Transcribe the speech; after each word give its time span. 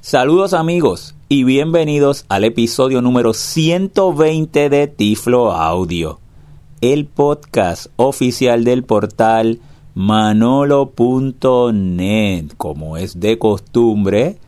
Saludos 0.00 0.54
amigos 0.54 1.16
y 1.28 1.42
bienvenidos 1.42 2.24
al 2.28 2.44
episodio 2.44 3.02
número 3.02 3.34
120 3.34 4.70
de 4.70 4.86
Tiflo 4.86 5.50
Audio, 5.50 6.20
el 6.80 7.04
podcast 7.04 7.86
oficial 7.96 8.62
del 8.62 8.84
portal 8.84 9.58
manolo.net. 9.96 10.92
Como 12.56 12.96
es 12.96 13.18
de 13.18 13.40
costumbre, 13.40 14.38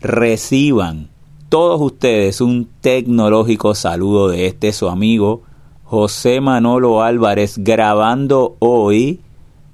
reciban 0.00 1.08
todos 1.50 1.80
ustedes 1.80 2.40
un 2.40 2.68
tecnológico 2.80 3.76
saludo 3.76 4.28
de 4.28 4.46
este 4.48 4.72
su 4.72 4.88
amigo 4.88 5.42
José 5.84 6.40
Manolo 6.40 7.00
Álvarez 7.00 7.58
grabando 7.58 8.56
hoy 8.58 9.20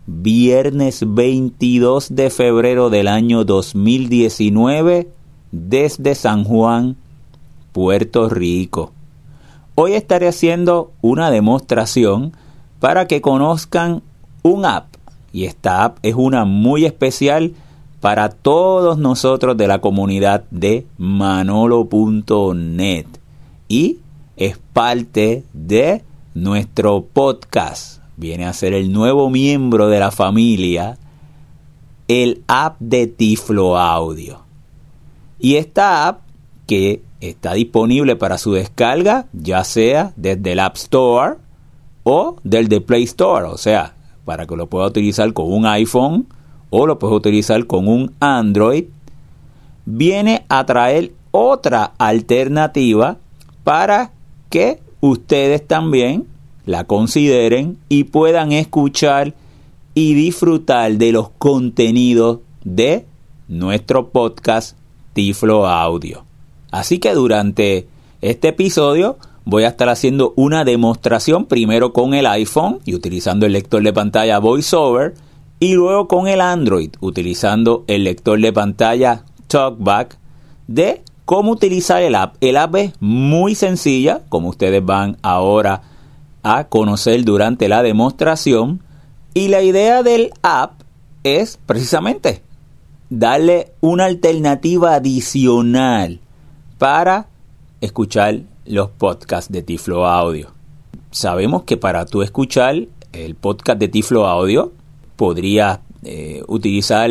viernes 0.07 1.03
22 1.07 2.14
de 2.14 2.29
febrero 2.29 2.91
del 2.91 3.09
año 3.09 3.45
2019 3.45 5.21
desde 5.53 6.14
San 6.14 6.45
Juan, 6.45 6.96
Puerto 7.72 8.29
Rico. 8.29 8.93
Hoy 9.75 9.93
estaré 9.93 10.29
haciendo 10.29 10.93
una 11.00 11.31
demostración 11.31 12.32
para 12.81 13.07
que 13.07 13.21
conozcan 13.21 14.03
un 14.43 14.64
app 14.64 14.86
y 15.32 15.44
esta 15.44 15.85
app 15.85 15.99
es 16.03 16.14
una 16.14 16.44
muy 16.44 16.85
especial 16.85 17.53
para 18.00 18.29
todos 18.29 18.99
nosotros 18.99 19.57
de 19.57 19.68
la 19.68 19.80
comunidad 19.80 20.44
de 20.50 20.86
manolo.net 20.99 23.07
y 23.69 23.99
es 24.36 24.58
parte 24.72 25.44
de 25.53 26.03
nuestro 26.35 27.05
podcast. 27.05 28.03
Viene 28.16 28.44
a 28.44 28.53
ser 28.53 28.75
el 28.75 28.93
nuevo 28.93 29.30
miembro 29.30 29.89
de 29.89 30.00
la 30.00 30.11
familia, 30.11 30.99
el 32.08 32.42
app 32.47 32.77
de 32.80 33.06
Tiflo 33.06 33.78
Audio. 33.78 34.42
Y 35.42 35.56
esta 35.56 36.06
app 36.06 36.20
que 36.69 37.03
está 37.20 37.55
disponible 37.55 38.14
para 38.14 38.39
su 38.39 38.53
descarga, 38.53 39.27
ya 39.33 39.64
sea 39.64 40.12
desde 40.14 40.53
el 40.53 40.61
App 40.61 40.77
Store 40.77 41.34
o 42.05 42.36
del 42.44 42.69
de 42.69 42.80
Play 42.80 43.03
Store, 43.03 43.47
o 43.47 43.58
sea, 43.58 43.97
para 44.25 44.47
que 44.47 44.55
lo 44.55 44.69
pueda 44.69 44.86
utilizar 44.86 45.33
con 45.33 45.53
un 45.53 45.66
iPhone 45.66 46.28
o 46.70 46.86
lo 46.86 47.00
pueda 47.00 47.14
utilizar 47.14 47.66
con 47.66 47.89
un 47.89 48.14
Android, 48.20 48.84
viene 49.84 50.47
a 50.48 50.64
traer 50.64 51.12
otra 51.33 51.92
alternativa 51.98 53.16
para 53.64 54.12
que 54.48 54.81
ustedes 55.00 55.66
también 55.66 56.28
la 56.66 56.84
consideren 56.84 57.78
y 57.88 58.05
puedan 58.05 58.53
escuchar 58.53 59.34
y 59.92 60.14
disfrutar 60.14 60.92
de 60.92 61.11
los 61.11 61.31
contenidos 61.31 62.38
de 62.62 63.06
nuestro 63.48 64.11
podcast 64.11 64.77
Tiflo 65.12 65.66
Audio. 65.66 66.24
Así 66.70 66.98
que 66.98 67.14
durante 67.14 67.86
este 68.20 68.48
episodio 68.48 69.19
voy 69.44 69.64
a 69.64 69.69
estar 69.69 69.88
haciendo 69.88 70.32
una 70.36 70.64
demostración 70.64 71.46
primero 71.46 71.92
con 71.92 72.14
el 72.14 72.27
iPhone 72.27 72.80
y 72.84 72.94
utilizando 72.94 73.46
el 73.46 73.52
lector 73.52 73.82
de 73.82 73.92
pantalla 73.92 74.38
VoiceOver 74.38 75.14
y 75.58 75.74
luego 75.74 76.08
con 76.08 76.28
el 76.28 76.41
Android 76.41 76.91
utilizando 77.00 77.84
el 77.86 78.04
lector 78.04 78.41
de 78.41 78.52
pantalla 78.52 79.24
TalkBack 79.48 80.19
de 80.66 81.02
cómo 81.24 81.52
utilizar 81.52 82.02
el 82.02 82.14
app. 82.14 82.36
El 82.41 82.56
app 82.56 82.74
es 82.76 82.92
muy 83.00 83.54
sencilla, 83.54 84.22
como 84.28 84.48
ustedes 84.48 84.84
van 84.84 85.19
ahora 85.22 85.82
a 86.42 86.64
conocer 86.64 87.24
durante 87.24 87.69
la 87.69 87.82
demostración. 87.82 88.82
Y 89.34 89.48
la 89.48 89.62
idea 89.62 90.02
del 90.02 90.32
app 90.42 90.80
es 91.24 91.58
precisamente 91.64 92.42
darle 93.18 93.72
una 93.82 94.06
alternativa 94.06 94.94
adicional 94.94 96.18
para 96.78 97.27
escuchar 97.82 98.41
los 98.64 98.88
podcasts 98.88 99.52
de 99.52 99.62
Tiflo 99.62 100.06
Audio. 100.06 100.48
Sabemos 101.10 101.64
que 101.64 101.77
para 101.77 102.06
tú 102.06 102.22
escuchar 102.22 102.86
el 103.12 103.34
podcast 103.34 103.78
de 103.78 103.88
Tiflo 103.88 104.26
Audio 104.26 104.72
podrías 105.16 105.81
eh, 106.04 106.42
utilizar 106.48 107.10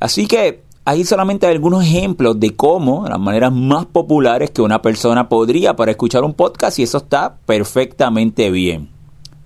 Así 0.00 0.26
que 0.26 0.62
ahí 0.84 1.04
solamente 1.04 1.46
hay 1.46 1.54
algunos 1.54 1.84
ejemplos 1.84 2.40
de 2.40 2.56
cómo, 2.56 3.06
las 3.08 3.20
maneras 3.20 3.52
más 3.52 3.86
populares 3.86 4.50
que 4.50 4.62
una 4.62 4.82
persona 4.82 5.28
podría 5.28 5.76
para 5.76 5.92
escuchar 5.92 6.24
un 6.24 6.34
podcast 6.34 6.76
y 6.80 6.82
eso 6.82 6.98
está 6.98 7.38
perfectamente 7.46 8.50
bien. 8.50 8.88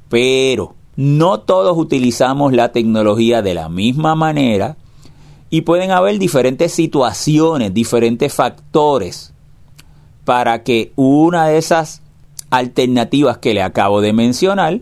Pero 0.09 0.77
no 0.97 1.41
todos 1.41 1.77
utilizamos 1.77 2.55
la 2.55 2.73
tecnología 2.73 3.43
de 3.43 3.53
la 3.53 3.69
misma 3.69 4.15
manera 4.15 4.79
y 5.53 5.61
pueden 5.61 5.91
haber 5.91 6.19
diferentes 6.19 6.73
situaciones, 6.73 7.75
diferentes 7.75 8.33
factores 8.33 9.35
para 10.25 10.63
que 10.63 10.93
una 10.97 11.47
de 11.47 11.59
esas 11.59 12.01
alternativas 12.49 13.37
que 13.37 13.53
le 13.53 13.61
acabo 13.61 14.01
de 14.01 14.15
mencionar, 14.15 14.81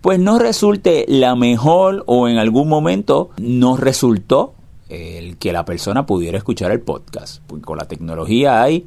pues 0.00 0.18
no 0.18 0.38
resulte 0.38 1.04
la 1.06 1.36
mejor 1.36 2.02
o 2.06 2.28
en 2.28 2.38
algún 2.38 2.66
momento 2.66 3.28
no 3.36 3.76
resultó 3.76 4.54
el 4.88 5.36
que 5.36 5.52
la 5.52 5.66
persona 5.66 6.06
pudiera 6.06 6.38
escuchar 6.38 6.72
el 6.72 6.80
podcast. 6.80 7.42
Porque 7.46 7.66
con 7.66 7.76
la 7.76 7.86
tecnología 7.86 8.62
hay 8.62 8.86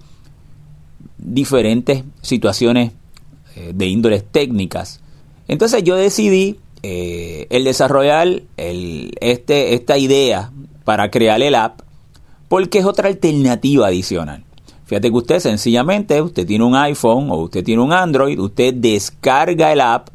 diferentes 1.19 2.05
situaciones 2.23 2.93
eh, 3.55 3.73
de 3.75 3.85
índoles 3.85 4.25
técnicas. 4.25 4.99
Entonces 5.47 5.83
yo 5.83 5.95
decidí 5.95 6.59
eh, 6.81 7.45
el 7.51 7.65
desarrollar 7.65 8.41
este, 8.57 9.75
esta 9.75 9.97
idea 9.99 10.51
para 10.89 11.11
crear 11.11 11.39
el 11.43 11.53
app 11.53 11.81
porque 12.47 12.79
es 12.79 12.85
otra 12.85 13.09
alternativa 13.09 13.85
adicional. 13.85 14.43
Fíjate 14.85 15.11
que 15.11 15.17
usted 15.17 15.39
sencillamente, 15.39 16.19
usted 16.19 16.47
tiene 16.47 16.63
un 16.63 16.75
iPhone 16.75 17.29
o 17.29 17.35
usted 17.43 17.63
tiene 17.63 17.83
un 17.83 17.93
Android, 17.93 18.39
usted 18.39 18.73
descarga 18.73 19.71
el 19.71 19.81
app. 19.81 20.07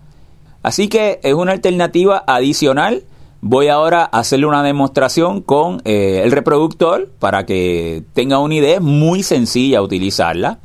Así 0.64 0.88
que 0.88 1.20
es 1.22 1.32
una 1.32 1.52
alternativa 1.52 2.24
adicional. 2.26 3.04
Voy 3.40 3.68
ahora 3.68 4.02
a 4.02 4.18
hacerle 4.18 4.46
una 4.46 4.64
demostración 4.64 5.42
con 5.42 5.80
eh, 5.84 6.22
el 6.24 6.32
reproductor 6.32 7.08
para 7.20 7.46
que 7.46 8.02
tenga 8.12 8.40
una 8.40 8.56
idea. 8.56 8.74
Es 8.74 8.82
muy 8.82 9.22
sencilla 9.22 9.80
utilizarla. 9.80 10.58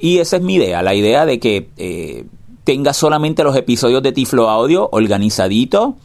Y 0.00 0.18
esa 0.18 0.38
es 0.38 0.42
mi 0.42 0.56
idea, 0.56 0.82
la 0.82 0.96
idea 0.96 1.26
de 1.26 1.38
que 1.38 1.68
eh, 1.76 2.24
tenga 2.64 2.92
solamente 2.92 3.44
los 3.44 3.54
episodios 3.54 4.02
de 4.02 4.10
Tiflo 4.10 4.50
Audio 4.50 4.88
organizadito. 4.90 5.96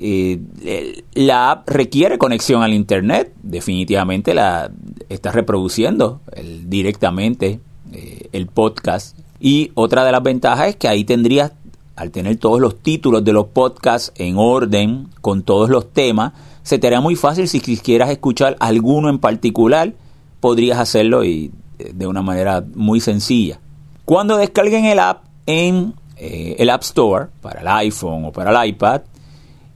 Eh, 0.00 1.02
la 1.14 1.50
app 1.50 1.68
requiere 1.68 2.18
conexión 2.18 2.62
al 2.62 2.74
internet, 2.74 3.32
definitivamente 3.42 4.34
la 4.34 4.70
está 5.08 5.32
reproduciendo 5.32 6.20
directamente 6.64 7.60
eh, 7.92 8.28
el 8.32 8.46
podcast. 8.46 9.18
Y 9.40 9.72
otra 9.74 10.04
de 10.04 10.12
las 10.12 10.22
ventajas 10.22 10.68
es 10.68 10.76
que 10.76 10.88
ahí 10.88 11.04
tendrías, 11.04 11.52
al 11.96 12.10
tener 12.10 12.36
todos 12.36 12.60
los 12.60 12.80
títulos 12.80 13.24
de 13.24 13.32
los 13.32 13.46
podcasts 13.46 14.12
en 14.16 14.36
orden, 14.38 15.08
con 15.20 15.42
todos 15.42 15.70
los 15.70 15.92
temas, 15.92 16.32
se 16.62 16.78
te 16.78 16.86
haría 16.86 17.00
muy 17.00 17.14
fácil 17.14 17.46
si 17.48 17.60
quisieras 17.60 18.10
escuchar 18.10 18.56
alguno 18.58 19.10
en 19.10 19.18
particular, 19.18 19.92
podrías 20.40 20.78
hacerlo 20.78 21.24
y 21.24 21.52
de 21.78 22.06
una 22.06 22.22
manera 22.22 22.64
muy 22.74 23.00
sencilla. 23.00 23.60
Cuando 24.04 24.36
descarguen 24.36 24.84
el 24.86 24.98
app 24.98 25.24
en 25.46 25.94
eh, 26.16 26.56
el 26.58 26.70
App 26.70 26.82
Store, 26.82 27.28
para 27.40 27.60
el 27.60 27.68
iPhone 27.68 28.26
o 28.26 28.32
para 28.32 28.50
el 28.50 28.68
iPad, 28.70 29.02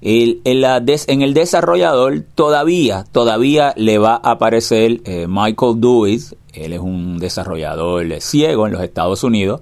en 0.00 1.22
el 1.22 1.34
desarrollador 1.34 2.22
todavía, 2.34 3.04
todavía 3.10 3.74
le 3.76 3.98
va 3.98 4.14
a 4.14 4.32
aparecer 4.32 5.00
eh, 5.04 5.26
Michael 5.28 5.80
Dewey, 5.80 6.20
él 6.52 6.72
es 6.72 6.80
un 6.80 7.18
desarrollador 7.18 8.20
ciego 8.20 8.66
en 8.66 8.72
los 8.72 8.82
Estados 8.82 9.24
Unidos, 9.24 9.60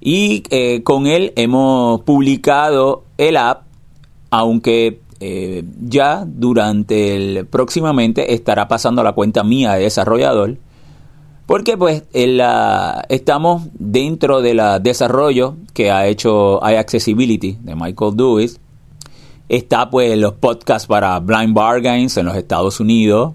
y 0.00 0.44
eh, 0.50 0.82
con 0.82 1.06
él 1.06 1.32
hemos 1.36 2.02
publicado 2.02 3.04
el 3.18 3.36
app, 3.36 3.64
aunque 4.30 5.00
ya 5.82 6.24
durante 6.26 7.14
el 7.14 7.44
próximamente 7.44 8.32
estará 8.32 8.68
pasando 8.68 9.02
la 9.02 9.12
cuenta 9.12 9.44
mía 9.44 9.74
de 9.74 9.82
desarrollador 9.82 10.56
porque 11.50 11.76
pues 11.76 12.04
estamos 13.08 13.62
dentro 13.74 14.40
del 14.40 14.62
desarrollo 14.82 15.56
que 15.74 15.90
ha 15.90 16.06
hecho 16.06 16.60
iAccessibility 16.62 17.58
de 17.60 17.74
Michael 17.74 18.16
Dewey. 18.16 18.50
Está 19.50 19.90
pues 19.90 20.16
los 20.16 20.34
podcasts 20.34 20.86
para 20.86 21.18
Blind 21.18 21.52
Bargains 21.54 22.16
en 22.16 22.24
los 22.24 22.36
Estados 22.36 22.78
Unidos. 22.78 23.34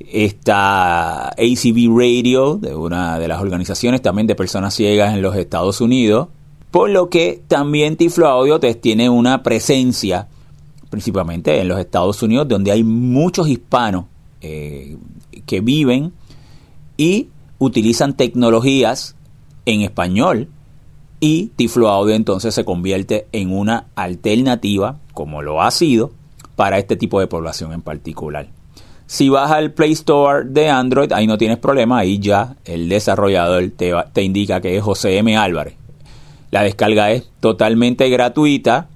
Está 0.00 1.28
ACB 1.28 1.88
Radio, 1.88 2.56
de 2.56 2.74
una 2.74 3.16
de 3.20 3.28
las 3.28 3.40
organizaciones 3.40 4.02
también 4.02 4.26
de 4.26 4.34
personas 4.34 4.74
ciegas 4.74 5.14
en 5.14 5.22
los 5.22 5.36
Estados 5.36 5.80
Unidos. 5.80 6.26
Por 6.72 6.90
lo 6.90 7.10
que 7.10 7.44
también 7.46 7.96
Tiflo 7.96 8.26
Audio 8.26 8.58
tiene 8.58 9.08
una 9.08 9.44
presencia, 9.44 10.26
principalmente 10.90 11.60
en 11.60 11.68
los 11.68 11.78
Estados 11.78 12.20
Unidos, 12.24 12.48
donde 12.48 12.72
hay 12.72 12.82
muchos 12.82 13.46
hispanos 13.46 14.06
eh, 14.40 14.96
que 15.46 15.60
viven 15.60 16.12
y 16.96 17.28
utilizan 17.60 18.16
tecnologías 18.16 19.14
en 19.64 19.82
español 19.82 20.48
y 21.20 21.48
Tiflo 21.54 21.88
Audio 21.88 22.14
entonces 22.14 22.54
se 22.54 22.64
convierte 22.64 23.28
en 23.32 23.52
una 23.52 23.88
alternativa, 23.94 24.98
como 25.20 25.42
lo 25.42 25.60
ha 25.60 25.70
sido, 25.70 26.12
para 26.56 26.78
este 26.78 26.96
tipo 26.96 27.20
de 27.20 27.26
población 27.26 27.74
en 27.74 27.82
particular. 27.82 28.46
Si 29.06 29.28
vas 29.28 29.50
al 29.50 29.72
Play 29.72 29.92
Store 29.92 30.48
de 30.48 30.70
Android, 30.70 31.12
ahí 31.12 31.26
no 31.26 31.36
tienes 31.36 31.58
problema, 31.58 31.98
ahí 31.98 32.18
ya 32.18 32.56
el 32.64 32.88
desarrollador 32.88 33.70
te, 33.76 33.92
te 34.14 34.22
indica 34.22 34.62
que 34.62 34.78
es 34.78 34.82
José 34.82 35.18
M. 35.18 35.36
Álvarez. 35.36 35.74
La 36.50 36.62
descarga 36.62 37.10
es 37.10 37.28
totalmente 37.38 38.08
gratuita 38.08 38.88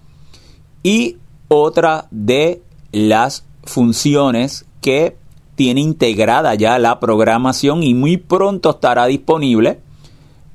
y 0.82 1.18
otra 1.48 2.06
de 2.10 2.62
las 2.90 3.44
funciones 3.64 4.64
que 4.80 5.18
tiene 5.56 5.82
integrada 5.82 6.54
ya 6.54 6.78
la 6.78 7.00
programación 7.00 7.82
y 7.82 7.92
muy 7.92 8.16
pronto 8.16 8.70
estará 8.70 9.04
disponible 9.04 9.80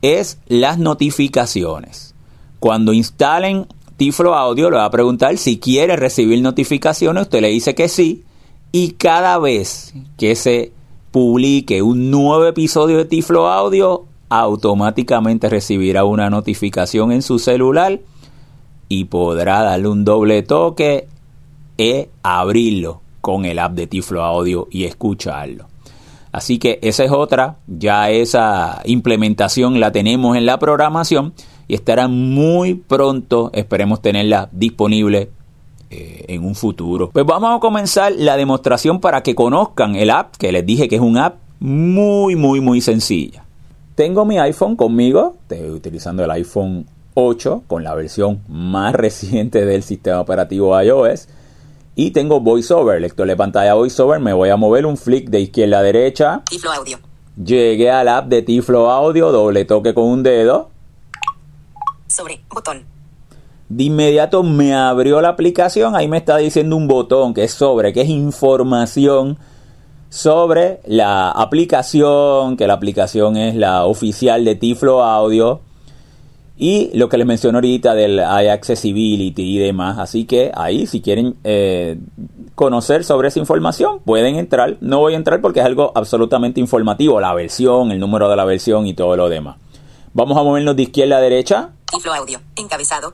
es 0.02 0.40
las 0.48 0.80
notificaciones. 0.80 2.16
Cuando 2.60 2.92
instalen 2.92 3.68
Tiflo 4.00 4.34
Audio 4.34 4.70
le 4.70 4.78
va 4.78 4.86
a 4.86 4.92
preguntar 4.92 5.38
si 5.38 5.60
quiere 5.60 5.98
recibir 5.98 6.42
notificaciones, 6.42 7.24
usted 7.24 7.42
le 7.42 7.50
dice 7.50 7.76
que 7.76 7.90
sí 7.90 8.24
y 8.72 8.92
cada 8.92 9.38
vez 9.40 9.94
que 10.18 10.38
se 10.38 10.72
publique 11.12 11.82
un 11.82 12.10
nuevo 12.10 12.46
episodio 12.46 12.96
de 12.96 13.04
Tiflo 13.04 13.50
Audio 13.50 14.06
automáticamente 14.30 15.50
recibirá 15.50 16.06
una 16.06 16.30
notificación 16.30 17.12
en 17.12 17.22
su 17.22 17.40
celular 17.40 18.00
y 18.88 19.04
podrá 19.04 19.64
darle 19.64 19.90
un 19.90 20.06
doble 20.06 20.44
toque 20.44 21.10
e 21.78 22.10
abrirlo 22.24 23.02
con 23.20 23.44
el 23.44 23.60
app 23.60 23.74
de 23.74 23.88
Tiflo 23.88 24.24
Audio 24.24 24.70
y 24.72 24.86
escucharlo. 24.86 25.66
Así 26.32 26.58
que 26.58 26.80
esa 26.84 27.04
es 27.04 27.12
otra, 27.12 27.58
ya 27.68 28.10
esa 28.12 28.82
implementación 28.86 29.82
la 29.82 29.92
tenemos 29.92 30.38
en 30.38 30.46
la 30.46 30.58
programación 30.58 31.34
y 31.70 31.76
estará 31.76 32.08
muy 32.08 32.74
pronto, 32.74 33.52
esperemos 33.54 34.02
tenerla 34.02 34.50
disponible 34.52 35.30
eh, 35.92 36.26
en 36.28 36.44
un 36.44 36.56
futuro. 36.56 37.12
Pues 37.14 37.26
vamos 37.26 37.56
a 37.56 37.60
comenzar 37.60 38.12
la 38.12 38.36
demostración 38.36 39.00
para 39.00 39.22
que 39.22 39.36
conozcan 39.36 39.96
el 39.96 40.10
app, 40.10 40.36
que 40.36 40.52
les 40.52 40.66
dije 40.66 40.90
que 40.90 40.96
es 40.96 41.02
un 41.02 41.18
app 41.18 41.36
muy, 41.60 42.36
muy, 42.36 42.60
muy 42.60 42.82
sencilla. 42.82 43.46
Tengo 43.94 44.26
mi 44.26 44.40
iPhone 44.40 44.76
conmigo, 44.76 45.38
estoy 45.44 45.70
utilizando 45.70 46.24
el 46.24 46.32
iPhone 46.32 46.88
8 47.14 47.64
con 47.68 47.84
la 47.84 47.94
versión 47.94 48.42
más 48.48 48.94
reciente 48.96 49.64
del 49.64 49.84
sistema 49.84 50.22
operativo 50.22 50.82
iOS 50.82 51.28
y 51.94 52.10
tengo 52.12 52.40
VoiceOver, 52.40 53.00
lector 53.00 53.28
de 53.28 53.36
pantalla 53.36 53.76
VoiceOver. 53.76 54.20
Me 54.20 54.34
voy 54.34 54.50
a 54.50 54.58
mover 54.58 54.88
un 54.88 54.98
flick 54.98 55.30
de 55.30 55.42
izquierda 55.42 55.80
a 55.80 55.84
derecha. 55.84 56.42
Tiflo 56.50 56.72
Audio. 56.72 56.98
Llegué 57.36 57.92
al 57.92 58.08
app 58.08 58.28
de 58.28 58.42
Tiflo 58.42 58.90
Audio, 58.90 59.32
doble 59.32 59.66
toque 59.66 59.94
con 59.94 60.06
un 60.06 60.24
dedo. 60.24 60.70
Sobre, 62.10 62.42
botón. 62.50 62.84
De 63.70 63.84
inmediato 63.84 64.42
me 64.42 64.74
abrió 64.74 65.22
la 65.22 65.30
aplicación, 65.30 65.96
ahí 65.96 66.08
me 66.08 66.18
está 66.18 66.38
diciendo 66.38 66.76
un 66.76 66.88
botón 66.88 67.36
que 67.36 67.44
es 67.44 67.54
sobre, 67.54 67.94
que 67.94 68.02
es 68.02 68.10
información 68.10 69.38
sobre 70.10 70.80
la 70.88 71.30
aplicación, 71.30 72.58
que 72.58 72.66
la 72.66 72.74
aplicación 72.74 73.38
es 73.38 73.56
la 73.56 73.86
oficial 73.86 74.44
de 74.44 74.56
Tiflo 74.56 75.04
Audio 75.04 75.62
y 76.58 76.90
lo 76.98 77.08
que 77.10 77.18
les 77.18 77.28
mencioné 77.28 77.58
ahorita 77.58 77.94
del 77.94 78.20
accessibility 78.20 79.58
y 79.58 79.60
demás. 79.60 80.00
Así 80.00 80.26
que 80.26 80.52
ahí, 80.56 80.88
si 80.88 81.02
quieren 81.02 81.36
eh, 81.44 81.98
conocer 82.56 83.04
sobre 83.04 83.28
esa 83.28 83.40
información, 83.40 84.00
pueden 84.04 84.36
entrar. 84.36 84.78
No 84.82 85.00
voy 85.00 85.14
a 85.14 85.18
entrar 85.18 85.42
porque 85.42 85.62
es 85.62 85.66
algo 85.66 85.92
absolutamente 85.96 86.60
informativo, 86.60 87.22
la 87.22 87.34
versión, 87.36 87.92
el 87.92 88.00
número 88.00 88.28
de 88.28 88.36
la 88.36 88.46
versión 88.46 88.88
y 88.88 88.94
todo 88.94 89.16
lo 89.16 89.30
demás. 89.30 89.58
Vamos 90.20 90.38
a 90.38 90.44
movernos 90.44 90.76
de 90.76 90.84
izquierda 90.84 91.16
a 91.16 91.22
derecha. 91.22 91.70
Tiflo 91.90 92.14
audio, 92.14 92.42
encabezado. 92.58 93.14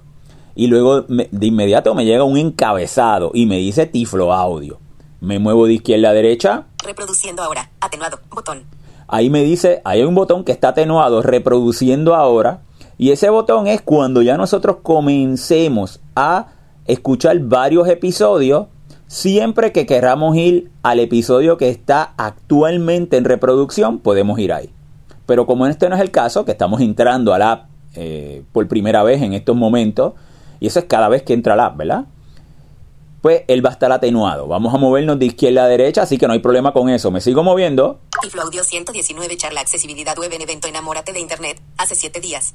Y 0.55 0.65
luego 0.65 1.01
de 1.03 1.45
inmediato 1.45 1.93
me 1.93 2.03
llega 2.03 2.23
un 2.23 2.35
encabezado 2.35 3.29
y 3.35 3.45
me 3.45 3.59
dice 3.59 3.85
Tiflo 3.85 4.33
audio. 4.33 4.79
Me 5.21 5.37
muevo 5.37 5.67
de 5.67 5.73
izquierda 5.73 6.09
a 6.09 6.13
derecha. 6.13 6.65
Reproduciendo 6.83 7.43
ahora, 7.43 7.69
atenuado, 7.79 8.17
botón. 8.31 8.63
Ahí 9.07 9.29
me 9.29 9.43
dice, 9.43 9.83
hay 9.85 10.01
un 10.01 10.15
botón 10.15 10.43
que 10.43 10.51
está 10.51 10.69
atenuado, 10.69 11.21
reproduciendo 11.21 12.15
ahora 12.15 12.63
y 12.97 13.11
ese 13.11 13.29
botón 13.29 13.67
es 13.67 13.83
cuando 13.83 14.23
ya 14.23 14.35
nosotros 14.35 14.77
comencemos 14.81 15.99
a 16.15 16.47
escuchar 16.87 17.37
varios 17.37 17.87
episodios, 17.87 18.65
siempre 19.05 19.71
que 19.71 19.85
queramos 19.85 20.35
ir 20.37 20.71
al 20.81 20.99
episodio 20.99 21.57
que 21.57 21.69
está 21.69 22.15
actualmente 22.17 23.17
en 23.17 23.25
reproducción, 23.25 23.99
podemos 23.99 24.39
ir 24.39 24.51
ahí. 24.51 24.71
Pero 25.25 25.45
como 25.45 25.67
este 25.67 25.89
no 25.89 25.95
es 25.95 26.01
el 26.01 26.11
caso, 26.11 26.45
que 26.45 26.51
estamos 26.51 26.81
entrando 26.81 27.33
al 27.33 27.41
app 27.41 27.69
eh, 27.95 28.43
por 28.51 28.67
primera 28.67 29.03
vez 29.03 29.21
en 29.21 29.33
estos 29.33 29.55
momentos, 29.55 30.13
y 30.59 30.67
eso 30.67 30.79
es 30.79 30.85
cada 30.85 31.09
vez 31.09 31.23
que 31.23 31.33
entra 31.33 31.53
al 31.53 31.59
app, 31.59 31.77
¿verdad? 31.77 32.05
Pues 33.21 33.43
él 33.47 33.65
va 33.65 33.69
a 33.69 33.73
estar 33.73 33.91
atenuado. 33.91 34.47
Vamos 34.47 34.73
a 34.73 34.77
movernos 34.77 35.17
de 35.17 35.25
izquierda 35.25 35.65
a 35.65 35.67
derecha, 35.67 36.03
así 36.03 36.17
que 36.17 36.27
no 36.27 36.33
hay 36.33 36.39
problema 36.39 36.73
con 36.73 36.89
eso. 36.89 37.09
Me 37.09 37.21
sigo 37.21 37.43
moviendo. 37.43 37.99
Tiflo 38.21 38.43
Audio 38.43 38.63
119 38.63 39.35
charla 39.37 39.61
accesibilidad 39.61 40.15
web 40.17 40.31
en 40.31 40.41
evento 40.41 40.67
Enamórate 40.67 41.11
de 41.11 41.19
Internet, 41.19 41.59
hace 41.77 41.95
7 41.95 42.19
días 42.19 42.53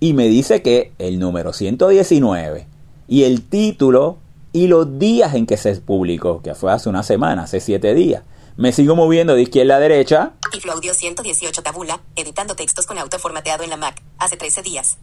y 0.00 0.12
me 0.12 0.28
dice 0.28 0.62
que 0.62 0.92
el 0.98 1.18
número 1.18 1.52
119 1.52 2.66
y 3.08 3.24
el 3.24 3.42
título 3.42 4.18
y 4.52 4.66
los 4.66 4.98
días 4.98 5.34
en 5.34 5.46
que 5.46 5.56
se 5.56 5.74
publicó, 5.76 6.42
que 6.42 6.54
fue 6.54 6.72
hace 6.72 6.88
una 6.88 7.02
semana, 7.02 7.42
hace 7.42 7.60
siete 7.60 7.94
días. 7.94 8.22
Me 8.58 8.72
sigo 8.72 8.96
moviendo 8.96 9.36
de 9.36 9.42
izquierda 9.42 9.76
a 9.76 9.78
derecha. 9.78 10.32
Tiflo 10.50 10.72
Audio 10.72 10.92
118 10.92 11.62
tabula, 11.62 12.00
editando 12.16 12.56
textos 12.56 12.86
con 12.86 12.98
auto 12.98 13.16
formateado 13.20 13.62
en 13.62 13.70
la 13.70 13.76
Mac, 13.76 14.02
hace 14.18 14.36
13 14.36 14.62
días. 14.62 14.98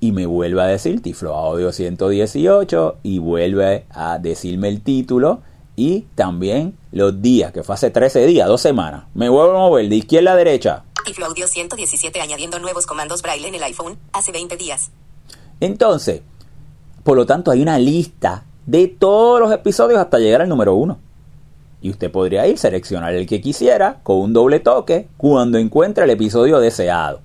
Y 0.00 0.12
me 0.12 0.24
vuelve 0.24 0.62
a 0.62 0.64
decir 0.64 1.02
Tiflo 1.02 1.34
Audio 1.34 1.70
118 1.70 2.96
y 3.02 3.18
vuelve 3.18 3.84
a 3.90 4.18
decirme 4.18 4.68
el 4.68 4.80
título 4.80 5.42
y 5.76 6.06
también 6.14 6.78
los 6.92 7.20
días, 7.20 7.52
que 7.52 7.62
fue 7.62 7.74
hace 7.74 7.90
13 7.90 8.24
días, 8.24 8.48
dos 8.48 8.62
semanas. 8.62 9.04
Me 9.12 9.28
vuelvo 9.28 9.54
a 9.54 9.58
mover 9.58 9.90
de 9.90 9.96
izquierda 9.96 10.32
a 10.32 10.36
derecha. 10.36 10.84
Tiflo 11.04 11.26
Audio 11.26 11.46
117 11.48 12.22
añadiendo 12.22 12.58
nuevos 12.58 12.86
comandos 12.86 13.20
braille 13.20 13.48
en 13.48 13.54
el 13.54 13.64
iPhone 13.64 13.98
hace 14.14 14.32
20 14.32 14.56
días. 14.56 14.92
Entonces, 15.60 16.22
por 17.04 17.18
lo 17.18 17.26
tanto, 17.26 17.50
hay 17.50 17.60
una 17.60 17.78
lista 17.78 18.46
de 18.64 18.88
todos 18.88 19.40
los 19.40 19.52
episodios 19.52 20.00
hasta 20.00 20.18
llegar 20.18 20.40
al 20.40 20.48
número 20.48 20.74
uno. 20.74 21.04
Y 21.80 21.90
usted 21.90 22.10
podría 22.10 22.46
ir, 22.46 22.58
seleccionar 22.58 23.14
el 23.14 23.26
que 23.26 23.40
quisiera 23.40 24.00
con 24.02 24.18
un 24.18 24.32
doble 24.32 24.60
toque 24.60 25.08
cuando 25.16 25.58
encuentre 25.58 26.04
el 26.04 26.10
episodio 26.10 26.58
deseado. 26.58 27.20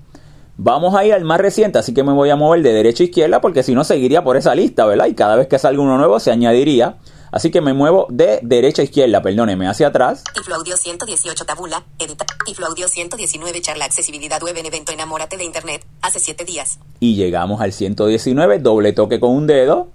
Vamos 0.58 0.94
a 0.94 1.04
ir 1.04 1.14
al 1.14 1.24
más 1.24 1.40
reciente, 1.40 1.78
así 1.78 1.94
que 1.94 2.02
me 2.02 2.12
voy 2.12 2.30
a 2.30 2.36
mover 2.36 2.62
de 2.62 2.72
derecha 2.72 3.02
a 3.02 3.06
izquierda 3.06 3.40
porque 3.40 3.62
si 3.62 3.74
no 3.74 3.84
seguiría 3.84 4.22
por 4.22 4.36
esa 4.36 4.54
lista, 4.54 4.84
¿verdad? 4.84 5.06
Y 5.06 5.14
cada 5.14 5.34
vez 5.34 5.48
que 5.48 5.58
salga 5.58 5.82
uno 5.82 5.96
nuevo 5.96 6.20
se 6.20 6.30
añadiría. 6.30 6.98
Así 7.32 7.50
que 7.50 7.62
me 7.62 7.72
muevo 7.72 8.06
de 8.10 8.40
derecha 8.42 8.82
a 8.82 8.84
izquierda, 8.84 9.22
perdóneme, 9.22 9.66
hacia 9.66 9.86
atrás. 9.86 10.22
Tiflo 10.34 10.56
Audio 10.56 10.76
118 10.76 11.46
tabula, 11.46 11.82
edita. 11.98 12.26
Tiflo 12.44 12.66
Audio 12.66 12.86
119 12.86 13.62
charla 13.62 13.86
accesibilidad 13.86 14.42
web 14.42 14.54
en 14.58 14.66
evento 14.66 14.92
enamórate 14.92 15.38
de 15.38 15.44
internet 15.44 15.86
hace 16.02 16.20
7 16.20 16.44
días. 16.44 16.78
Y 17.00 17.14
llegamos 17.16 17.62
al 17.62 17.72
119, 17.72 18.58
doble 18.58 18.92
toque 18.92 19.18
con 19.18 19.30
un 19.30 19.46
dedo. 19.46 19.88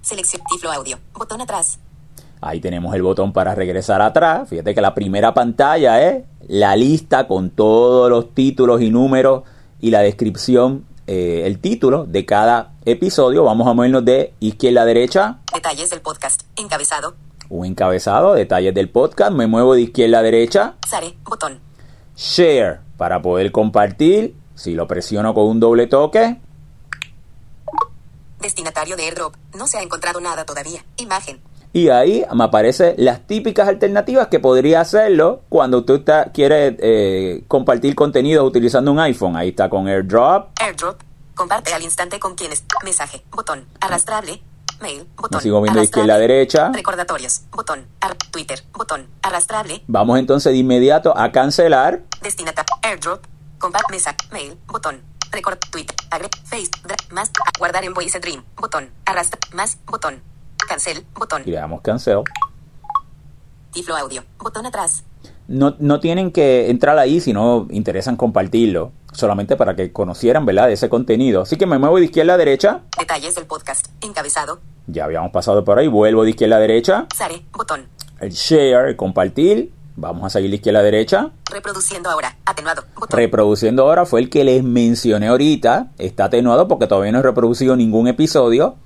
Selección 0.00 0.40
Tiflo 0.48 0.70
Audio, 0.70 1.00
botón 1.12 1.40
atrás. 1.40 1.80
Ahí 2.40 2.60
tenemos 2.60 2.94
el 2.94 3.02
botón 3.02 3.32
para 3.32 3.54
regresar 3.54 4.00
atrás. 4.00 4.48
Fíjate 4.48 4.74
que 4.74 4.80
la 4.80 4.94
primera 4.94 5.34
pantalla 5.34 6.02
es 6.02 6.24
la 6.46 6.76
lista 6.76 7.26
con 7.26 7.50
todos 7.50 8.08
los 8.10 8.34
títulos 8.34 8.80
y 8.80 8.90
números 8.90 9.42
y 9.80 9.90
la 9.90 10.00
descripción, 10.00 10.86
eh, 11.06 11.42
el 11.46 11.58
título 11.58 12.04
de 12.04 12.24
cada 12.24 12.72
episodio. 12.84 13.44
Vamos 13.44 13.66
a 13.66 13.74
movernos 13.74 14.04
de 14.04 14.34
izquierda 14.40 14.82
a 14.82 14.84
derecha. 14.84 15.38
Detalles 15.52 15.90
del 15.90 16.00
podcast, 16.00 16.42
encabezado. 16.56 17.14
Un 17.48 17.66
encabezado, 17.66 18.34
detalles 18.34 18.74
del 18.74 18.88
podcast. 18.88 19.32
Me 19.32 19.46
muevo 19.46 19.74
de 19.74 19.82
izquierda 19.82 20.20
a 20.20 20.22
derecha. 20.22 20.74
Sare, 20.86 21.14
botón. 21.24 21.60
Share 22.16 22.80
para 22.96 23.20
poder 23.22 23.50
compartir. 23.52 24.34
Si 24.54 24.74
lo 24.74 24.88
presiono 24.88 25.34
con 25.34 25.46
un 25.46 25.60
doble 25.60 25.86
toque, 25.86 26.36
Destinatario 28.40 28.96
de 28.96 29.04
airdrop, 29.04 29.34
no 29.56 29.66
se 29.66 29.78
ha 29.78 29.82
encontrado 29.82 30.20
nada 30.20 30.44
todavía. 30.44 30.84
Imagen. 30.96 31.40
Y 31.72 31.88
ahí 31.90 32.24
me 32.34 32.44
aparecen 32.44 32.94
las 32.98 33.26
típicas 33.26 33.68
alternativas 33.68 34.28
que 34.28 34.40
podría 34.40 34.80
hacerlo 34.80 35.42
cuando 35.48 35.78
usted 35.78 35.94
está- 36.00 36.32
quiere 36.32 36.76
eh, 36.80 37.44
compartir 37.48 37.94
contenido 37.94 38.44
utilizando 38.44 38.90
un 38.92 38.98
iPhone. 39.00 39.36
Ahí 39.36 39.50
está 39.50 39.68
con 39.68 39.86
AirDrop. 39.88 40.50
Airdrop. 40.60 41.00
Comparte 41.34 41.72
al 41.72 41.82
instante 41.82 42.18
con 42.18 42.34
quienes. 42.34 42.64
Mensaje. 42.84 43.22
Botón. 43.30 43.64
Arrastrable. 43.80 44.42
Mail. 44.80 45.06
Botón. 45.16 45.38
Me 45.38 45.42
sigo 45.42 45.60
viendo 45.62 45.82
izquierda 45.82 46.14
a 46.14 46.18
derecha. 46.18 46.70
Recordatorios. 46.72 47.42
Botón. 47.52 47.86
Ar- 48.00 48.16
Twitter. 48.30 48.62
Botón. 48.72 49.06
Arrastrable. 49.22 49.82
Vamos 49.86 50.18
entonces 50.18 50.52
de 50.52 50.58
inmediato 50.58 51.16
a 51.16 51.30
cancelar. 51.32 52.02
Destinatario. 52.22 52.74
Airdrop. 52.82 53.24
Comparte 53.58 53.92
mensaje. 53.92 54.16
Mail. 54.32 54.56
Botón. 54.66 55.00
Record. 55.30 55.58
Twitter. 55.70 55.94
Agre. 56.10 56.28
Face. 56.44 56.70
Más. 57.10 57.28
a- 57.28 57.58
Guardar 57.58 57.84
en 57.84 57.92
Voice 57.94 58.18
Dream. 58.18 58.42
Botón. 58.56 58.90
Arrastra. 59.04 59.38
Más. 59.54 59.78
Botón. 59.86 60.22
Cancel. 60.68 61.04
Botón. 61.14 61.42
Y 61.46 61.50
le 61.50 61.56
damos 61.56 61.80
cancel. 61.80 62.20
Tiflo 63.72 63.96
audio. 63.96 64.22
Botón 64.38 64.66
atrás. 64.66 65.02
No, 65.46 65.74
no 65.78 65.98
tienen 65.98 66.30
que 66.30 66.68
entrar 66.68 66.98
ahí 66.98 67.20
si 67.20 67.32
no 67.32 67.66
interesan 67.70 68.16
compartirlo. 68.16 68.92
Solamente 69.12 69.56
para 69.56 69.74
que 69.74 69.92
conocieran, 69.92 70.44
¿verdad? 70.44 70.66
De 70.66 70.74
ese 70.74 70.90
contenido. 70.90 71.42
Así 71.42 71.56
que 71.56 71.66
me 71.66 71.78
muevo 71.78 71.98
de 71.98 72.04
izquierda 72.04 72.34
a 72.34 72.36
derecha. 72.36 72.82
Detalles 72.98 73.34
del 73.34 73.46
podcast. 73.46 73.86
Encabezado. 74.02 74.60
Ya 74.86 75.04
habíamos 75.04 75.32
pasado 75.32 75.64
por 75.64 75.78
ahí. 75.78 75.88
Vuelvo 75.88 76.24
de 76.24 76.30
izquierda 76.30 76.56
a 76.56 76.60
derecha. 76.60 77.06
Sare. 77.14 77.46
Botón. 77.52 77.88
El 78.20 78.30
share, 78.30 78.88
el 78.88 78.96
compartir. 78.96 79.72
Vamos 79.96 80.24
a 80.24 80.30
seguir 80.30 80.50
de 80.50 80.56
izquierda 80.56 80.80
a 80.80 80.82
derecha. 80.82 81.30
Reproduciendo 81.50 82.10
ahora. 82.10 82.36
Atenuado. 82.44 82.84
Botón. 82.94 83.18
Reproduciendo 83.18 83.84
ahora 83.84 84.04
fue 84.04 84.20
el 84.20 84.28
que 84.28 84.44
les 84.44 84.62
mencioné 84.62 85.28
ahorita. 85.28 85.92
Está 85.98 86.26
atenuado 86.26 86.68
porque 86.68 86.86
todavía 86.86 87.10
no 87.12 87.20
he 87.20 87.22
reproducido 87.22 87.74
ningún 87.74 88.06
episodio. 88.06 88.76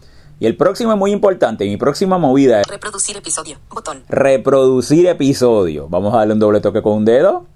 Y 0.42 0.46
el 0.46 0.56
próximo 0.56 0.90
es 0.90 0.98
muy 0.98 1.12
importante. 1.12 1.64
Mi 1.66 1.76
próxima 1.76 2.18
movida 2.18 2.62
es 2.62 2.66
Reproducir 2.66 3.16
episodio. 3.16 3.58
Botón. 3.70 4.02
reproducir 4.08 5.06
episodio. 5.06 5.86
Vamos 5.88 6.12
a 6.14 6.16
darle 6.16 6.32
un 6.32 6.40
doble 6.40 6.60
toque 6.60 6.82
con 6.82 6.94
un 6.94 7.04
dedo. 7.04 7.46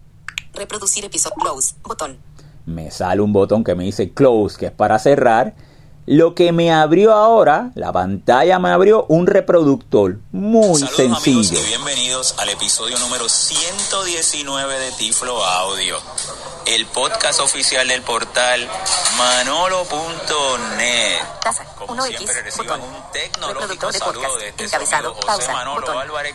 Reproducir 0.55 1.05
episodio. 1.05 1.35
Close. 1.35 1.75
Botón. 1.83 2.17
Me 2.65 2.93
sale 2.93 3.23
un 3.23 3.33
botón 3.33 3.65
que 3.65 3.75
me 3.75 3.83
dice 3.83 4.13
close, 4.13 4.57
que 4.57 4.67
es 4.67 4.71
para 4.71 5.01
cerrar. 5.01 5.57
Lo 6.07 6.37
que 6.37 6.53
me 6.53 6.73
abrió 6.73 7.13
ahora, 7.15 7.73
la 7.75 7.93
pantalla 7.93 8.61
me 8.61 8.71
abrió 8.71 9.07
un 9.09 9.27
reproductor 9.27 10.19
muy 10.31 10.79
Saludos 10.79 10.97
sencillo. 10.97 11.59
amigos 11.59 11.65
y 11.65 11.69
bienvenidos 11.69 12.35
al 12.39 12.49
episodio 12.51 12.97
número 13.01 13.29
119 13.29 14.79
de 14.79 14.93
Tiflo 14.93 15.45
Audio, 15.45 15.97
el 16.67 16.87
podcast 16.87 17.41
oficial 17.41 17.89
del 17.89 18.03
portal 18.03 18.69
manolo.net. 19.19 21.19
Como 21.77 21.95
1X. 21.97 22.07
siempre 22.17 22.43
reciban 22.43 22.81
Botón. 22.81 22.95
un 22.95 23.13
tecnológico 23.13 23.93
saludo 23.93 24.37
de 24.39 24.49
este 24.49 24.65
Encabezado. 24.65 25.15
José 25.15 25.27
Pausa. 25.27 25.53
Manolo 25.53 25.81
Botón. 25.81 25.99
Álvarez 25.99 26.35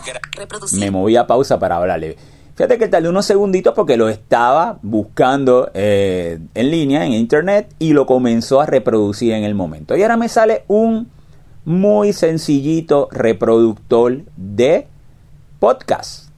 me 0.74 0.92
moví 0.92 1.16
a 1.16 1.26
pausa 1.26 1.58
para 1.58 1.78
hablarle. 1.78 2.18
Fíjate 2.62 2.78
que 2.78 2.88
tardé 2.90 3.10
unos 3.10 3.26
segunditos 3.26 3.74
porque 3.74 3.98
lo 3.98 4.08
estaba 4.08 4.78
buscando 4.84 5.72
eh, 5.74 6.38
en 6.54 6.70
línea, 6.70 7.04
en 7.04 7.14
internet, 7.14 7.74
y 7.80 7.94
lo 7.94 8.06
comenzó 8.06 8.62
a 8.62 8.68
reproducir 8.68 9.34
en 9.34 9.44
el 9.46 9.56
momento. 9.56 9.98
Y 9.98 10.04
ahora 10.04 10.16
me 10.16 10.30
sale 10.30 10.64
un 10.68 11.10
muy 11.66 12.14
sencillito 12.14 13.10
reproductor 13.12 14.20
de 14.38 14.88
podcast. 15.60 16.30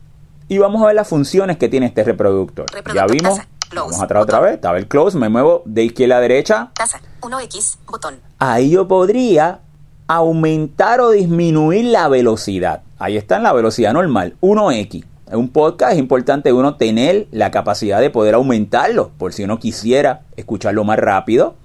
Y 0.47 0.59
vamos 0.59 0.81
a 0.81 0.85
ver 0.85 0.95
las 0.95 1.09
funciones 1.09 1.57
que 1.57 1.67
tiene 1.67 1.87
este 1.87 2.05
reproductor. 2.05 2.67
Ya 2.71 2.77
Reproductor 2.77 3.11
vimos. 3.11 3.37
taza. 3.39 3.49
Close. 3.67 3.89
Vamos 3.89 4.01
atrás 4.01 4.23
otra 4.23 4.39
vez. 4.39 4.53
Estaba 4.53 4.77
el 4.77 4.87
close. 4.87 5.17
Me 5.17 5.27
muevo 5.27 5.61
de 5.65 5.83
izquierda 5.83 6.15
a 6.15 6.21
derecha. 6.21 6.71
Taza. 6.73 7.01
1X. 7.19 7.79
Botón. 7.85 8.15
ahí 8.39 8.69
yo 8.69 8.87
podría 8.87 9.59
aumentar 10.07 11.01
o 11.01 11.09
disminuir 11.09 11.83
la 11.83 12.07
velocidad. 12.07 12.83
Ahí 12.97 13.17
está 13.17 13.35
en 13.35 13.43
la 13.43 13.51
velocidad 13.51 13.91
normal, 13.91 14.37
1x. 14.39 15.03
Un 15.31 15.49
podcast 15.49 15.93
es 15.93 15.99
importante 15.99 16.51
uno 16.51 16.75
tener 16.75 17.27
la 17.31 17.49
capacidad 17.49 18.01
de 18.01 18.09
poder 18.09 18.35
aumentarlo, 18.35 19.11
por 19.17 19.33
si 19.33 19.43
uno 19.43 19.57
quisiera 19.57 20.23
escucharlo 20.35 20.83
más 20.83 20.99
rápido. 20.99 21.55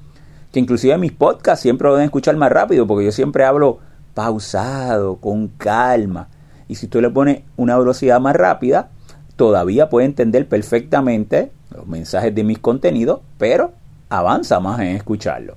Que 0.52 0.60
inclusive 0.60 0.96
mis 0.96 1.12
podcasts 1.12 1.62
siempre 1.62 1.88
lo 1.88 1.94
deben 1.94 2.06
escuchar 2.06 2.36
más 2.36 2.50
rápido, 2.50 2.86
porque 2.86 3.04
yo 3.04 3.12
siempre 3.12 3.44
hablo 3.44 3.80
pausado, 4.14 5.16
con 5.16 5.48
calma. 5.48 6.28
Y 6.68 6.76
si 6.76 6.86
tú 6.86 7.00
le 7.00 7.10
pones 7.10 7.42
una 7.56 7.76
velocidad 7.76 8.20
más 8.20 8.36
rápida, 8.36 8.90
todavía 9.36 9.88
puede 9.88 10.06
entender 10.06 10.48
perfectamente 10.48 11.52
los 11.74 11.86
mensajes 11.86 12.34
de 12.34 12.44
mis 12.44 12.58
contenidos, 12.58 13.20
pero 13.38 13.72
avanza 14.08 14.60
más 14.60 14.80
en 14.80 14.88
escucharlo. 14.88 15.56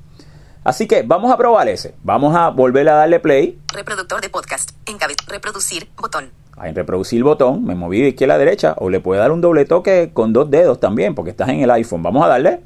Así 0.63 0.87
que 0.87 1.03
vamos 1.03 1.31
a 1.31 1.37
probar 1.37 1.67
ese. 1.69 1.95
Vamos 2.03 2.35
a 2.35 2.49
volver 2.49 2.87
a 2.89 2.95
darle 2.95 3.19
play. 3.19 3.59
Reproductor 3.73 4.21
de 4.21 4.29
podcast. 4.29 4.71
Encabe. 4.85 5.15
Reproducir. 5.27 5.89
Botón. 5.97 6.40
En 6.63 6.75
reproducir 6.75 7.17
el 7.17 7.23
botón, 7.23 7.65
me 7.65 7.75
moví 7.75 8.01
de 8.01 8.09
izquierda 8.09 8.35
a 8.35 8.37
derecha 8.37 8.75
o 8.77 8.89
le 8.89 8.99
puede 8.99 9.19
dar 9.19 9.31
un 9.31 9.41
doble 9.41 9.65
toque 9.65 10.11
con 10.13 10.33
dos 10.33 10.49
dedos 10.51 10.79
también, 10.79 11.15
porque 11.15 11.31
estás 11.31 11.49
en 11.49 11.61
el 11.61 11.71
iPhone. 11.71 12.03
Vamos 12.03 12.23
a 12.23 12.27
darle. 12.27 12.61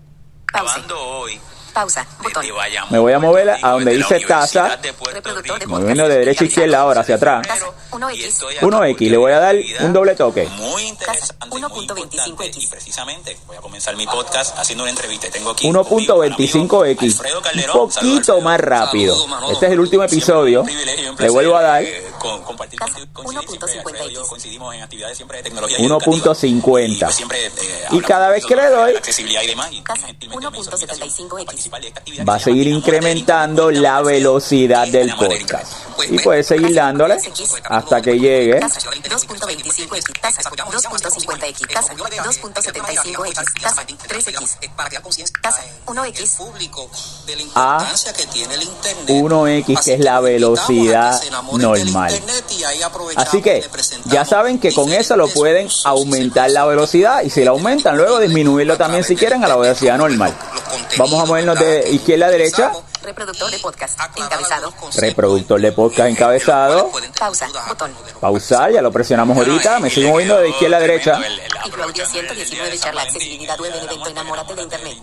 Hoy 0.97 1.39
Pausa. 1.75 2.07
Botón. 2.23 2.45
Bayamón, 2.55 2.89
Me 2.91 2.99
voy 2.99 3.11
a 3.13 3.19
mover 3.19 3.49
a 3.61 3.71
donde 3.71 3.91
dice 3.97 4.19
taza. 4.21 4.79
Moviendo 5.67 6.07
de 6.07 6.19
derecha 6.19 6.45
a 6.45 6.47
izquierda 6.47 6.79
ahora, 6.79 7.01
hacia 7.01 7.15
atrás. 7.15 7.45
Taza. 7.45 7.65
1X. 7.91 8.15
Y 8.15 8.23
estoy 8.23 8.55
aquí 8.57 8.65
1X, 8.65 9.09
le 9.11 9.17
voy 9.17 9.31
a 9.33 9.39
dar 9.39 9.55
un 9.81 9.93
doble 9.93 10.15
toque. 10.15 10.47
Muy 10.57 10.83
interesante, 10.83 11.45
muy 11.47 11.61
1.25X. 11.61 12.27
importante. 12.27 12.59
Y 12.59 12.67
precisamente 12.67 13.37
voy 13.45 13.57
a 13.57 13.61
comenzar 13.61 13.95
mi 13.97 14.05
podcast 14.07 14.57
haciendo 14.57 14.83
una 14.85 14.91
entrevista. 14.91 15.27
Tengo 15.29 15.51
aquí 15.51 15.67
1.25x. 15.69 17.19
Alfredo 17.19 17.83
Un 17.83 17.89
poquito 17.91 18.41
más 18.41 18.59
rápido. 18.59 19.15
Este 19.51 19.65
es 19.67 19.71
el 19.73 19.79
último 19.81 20.03
episodio. 20.03 20.63
Le 21.19 21.29
vuelvo 21.29 21.55
a 21.57 21.61
dar. 21.61 21.83
eh, 21.83 22.03
con- 22.19 22.41
compartir 22.43 22.79
Taza. 22.79 22.93
contigo, 22.93 23.13
coincidir 23.43 23.59
siempre, 23.69 23.73
1.50X. 23.75 23.79
Alfredo 23.85 24.09
y 24.09 24.13
yo 24.13 24.27
coincidimos 24.27 24.75
en 24.75 24.81
actividades 24.81 25.17
siempre 25.17 25.37
de 25.37 25.43
tecnología 25.43 25.77
1.50. 25.79 26.95
Y, 26.95 26.99
pues, 27.05 27.15
siempre, 27.15 27.45
eh, 27.45 27.51
Y 27.91 27.99
cada 28.01 28.29
vez 28.29 28.45
que 28.45 28.55
le 28.55 28.69
doy, 28.69 28.95
accesibilidad 28.95 29.41
y 29.43 29.47
demás, 29.47 29.69
y 29.71 29.81
Taza. 29.81 30.07
gentilmente 30.07 30.49
me 30.51 30.57
hizo 30.59 30.69
la 30.71 30.75
invitación 30.77 31.29
1.75X. 31.29 31.64
Va 32.27 32.35
a 32.35 32.39
seguir 32.39 32.67
incrementando 32.67 33.71
la 33.71 34.01
velocidad 34.01 34.87
del 34.87 35.13
podcast. 35.15 35.73
Y 36.09 36.19
puedes 36.19 36.47
seguir 36.47 36.73
dándole 36.75 37.17
hasta 37.65 38.01
que 38.01 38.19
llegue. 38.19 38.59
Taza. 38.59 38.79
2.25X. 38.81 40.21
Taza. 40.21 40.41
2.50X. 40.49 41.73
Taza. 41.73 41.93
2.75X. 41.93 43.61
Taza. 43.61 43.85
3X. 43.85 44.57
Taza. 45.41 45.61
1X. 45.85 46.37
A 47.55 47.93
1X, 49.07 49.83
que 49.83 49.93
es 49.93 49.99
la 49.99 50.19
velocidad 50.19 51.21
normal. 51.53 52.21
Así 53.15 53.41
que 53.41 53.63
ya 54.05 54.25
saben 54.25 54.59
que 54.59 54.73
con 54.73 54.91
eso 54.91 55.15
lo 55.15 55.27
pueden 55.27 55.69
aumentar 55.85 56.51
la 56.51 56.65
velocidad 56.65 57.23
y 57.23 57.29
si 57.29 57.43
la 57.43 57.51
aumentan 57.51 57.97
luego 57.97 58.19
disminuirlo 58.19 58.77
también 58.77 59.03
si 59.03 59.15
quieren 59.15 59.43
a 59.43 59.47
la 59.47 59.55
velocidad 59.55 59.97
normal. 59.97 60.35
Vamos 60.97 61.21
a 61.21 61.25
movernos 61.25 61.59
de 61.59 61.89
izquierda 61.91 62.27
a 62.27 62.31
derecha. 62.31 62.71
Reproductor 63.03 63.51
de 63.51 63.59
podcast. 63.59 63.99
Encabezado. 64.15 64.73
Reproductor 64.97 65.61
de 65.61 65.71
podcast 65.71 66.09
encabezado. 66.09 66.91
Pausa. 67.19 67.47
Botón. 67.67 67.93
Pausar, 68.19 68.71
ya 68.71 68.81
lo 68.81 68.91
presionamos 68.91 69.37
ahorita. 69.37 69.79
Me 69.79 69.89
sigo 69.89 70.09
moviendo 70.09 70.37
de 70.39 70.49
izquierda 70.49 70.77
a 70.77 70.79
derecha. 70.79 71.19
Tiflo 71.63 71.83
Audio 71.83 72.05
119, 72.05 72.79
charla 72.79 73.01
accesibilidad 73.01 73.59
web 73.59 73.73
en 73.75 73.83
evento 73.83 74.09
Enamórate 74.09 74.55
de 74.55 74.63
Internet. 74.63 74.97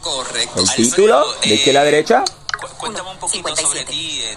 Correcto. 0.00 0.60
El 0.60 0.70
título 0.70 1.24
de 1.42 1.54
izquierda 1.54 1.80
a 1.80 1.84
derecha. 1.84 2.24
Cu- 2.60 2.66
Cuéntame 2.78 3.10
un 3.10 3.16
poquito 3.18 3.48
57. 3.48 3.62
sobre 3.62 3.84
ti, 3.84 4.20
eh. 4.22 4.36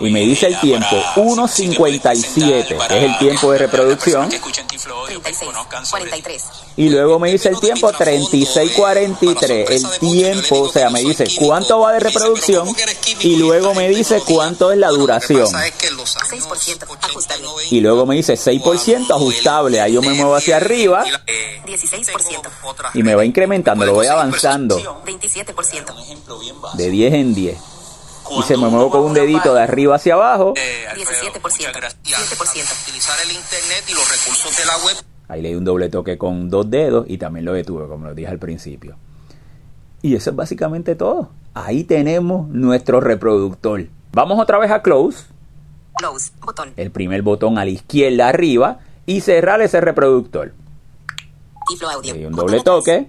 Y 0.00 0.10
me 0.10 0.20
dice 0.20 0.46
el 0.48 0.54
ya 0.54 0.60
tiempo, 0.60 0.88
para- 0.90 1.14
1.57, 1.26 2.74
para- 2.76 2.88
que 2.88 2.98
es 3.04 3.10
el 3.12 3.18
tiempo 3.18 3.52
de 3.52 3.58
reproducción. 3.58 4.28
que 4.28 4.36
escuchen 4.36 4.66
Tiflo 4.66 4.94
Audio, 4.96 5.18
que 5.18 5.22
36. 5.22 5.50
conozcan 5.52 5.86
sobre 5.86 6.04
ti. 6.04 6.10
43. 6.10 6.42
Y 6.76 6.88
luego 6.88 7.18
me 7.18 7.30
dice 7.30 7.48
el 7.48 7.58
tiempo 7.60 7.90
36.43. 7.92 9.70
El 9.70 9.98
tiempo, 10.00 10.60
o 10.62 10.68
sea, 10.72 10.90
me 10.90 11.00
dice 11.00 11.26
cuánto 11.38 11.80
va 11.80 11.92
de 11.92 12.00
reproducción. 12.00 12.68
Y 13.20 13.36
luego 13.36 13.74
me 13.74 13.88
dice 13.88 14.22
cuánto 14.26 14.72
es 14.72 14.78
la 14.78 14.88
duración. 14.88 15.46
6%. 15.46 16.86
Ajustable. 17.00 17.46
Y 17.70 17.80
luego 17.80 18.06
me 18.06 18.16
dice 18.16 18.36
6% 18.36 19.14
ajustable. 19.14 19.80
Ahí 19.80 19.92
yo 19.94 20.02
me 20.02 20.12
muevo 20.14 20.34
hacia 20.36 20.56
arriba 20.56 21.04
16%. 21.66 22.50
y 22.94 23.02
me 23.02 23.14
va 23.14 23.24
incrementando, 23.24 23.84
lo 23.84 23.94
voy 23.94 24.06
avanzando 24.06 24.76
27%. 25.04 25.92
Un 25.94 26.00
ejemplo 26.00 26.38
bien 26.38 26.60
básico. 26.60 26.82
de 26.82 26.90
10 26.90 27.14
en 27.14 27.34
10. 27.34 27.58
Y 28.38 28.42
se 28.42 28.56
me 28.56 28.68
muevo 28.68 28.90
con 28.90 29.02
un 29.02 29.14
dedito 29.14 29.54
de 29.54 29.62
arriba 29.62 29.96
hacia 29.96 30.14
abajo. 30.14 30.54
Eh, 30.56 30.86
Alfredo, 30.88 31.32
17%. 31.32 31.42
muchas 31.42 31.72
gracias. 31.74 32.38
7%. 32.38 32.82
Utilizar 32.82 33.16
el 33.24 33.32
internet 33.32 33.84
y 33.88 33.94
los 33.94 34.08
recursos 34.10 34.56
de 34.56 34.64
la 34.64 34.76
web 34.84 34.96
Ahí 35.32 35.40
le 35.40 35.48
di 35.48 35.54
un 35.54 35.64
doble 35.64 35.88
toque 35.88 36.18
con 36.18 36.50
dos 36.50 36.68
dedos 36.68 37.06
y 37.08 37.16
también 37.16 37.46
lo 37.46 37.54
detuve, 37.54 37.88
como 37.88 38.06
lo 38.06 38.14
dije 38.14 38.28
al 38.28 38.38
principio. 38.38 38.96
Y 40.02 40.14
eso 40.14 40.28
es 40.28 40.36
básicamente 40.36 40.94
todo. 40.94 41.30
Ahí 41.54 41.84
tenemos 41.84 42.48
nuestro 42.48 43.00
reproductor. 43.00 43.86
Vamos 44.12 44.38
otra 44.38 44.58
vez 44.58 44.70
a 44.70 44.82
close, 44.82 45.24
Close. 45.96 46.32
Botón. 46.44 46.72
el 46.76 46.90
primer 46.90 47.22
botón 47.22 47.56
a 47.56 47.64
la 47.64 47.70
izquierda 47.70 48.28
arriba 48.28 48.80
y 49.06 49.22
cerrar 49.22 49.62
ese 49.62 49.80
reproductor. 49.80 50.52
Tiflo 51.68 51.88
Audio. 51.88 52.12
Le 52.12 52.18
di 52.18 52.24
un 52.26 52.34
doble 52.34 52.60
toque. 52.60 53.08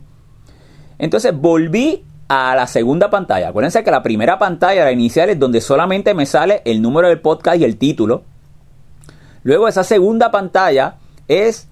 Entonces 1.00 1.36
volví 1.36 2.06
a 2.36 2.56
la 2.56 2.66
segunda 2.66 3.12
pantalla. 3.12 3.50
Acuérdense 3.50 3.84
que 3.84 3.92
la 3.92 4.02
primera 4.02 4.40
pantalla, 4.40 4.86
la 4.86 4.92
inicial, 4.92 5.30
es 5.30 5.38
donde 5.38 5.62
solamente 5.62 6.16
me 6.16 6.26
sale 6.26 6.64
el 6.66 6.82
número 6.82 7.08
del 7.08 7.22
podcast 7.22 7.62
y 7.62 7.64
el 7.64 7.78
título. 7.78 8.24
Luego 9.44 9.68
esa 9.68 9.84
segunda 9.84 10.32
pantalla 10.32 10.96
es 11.28 11.68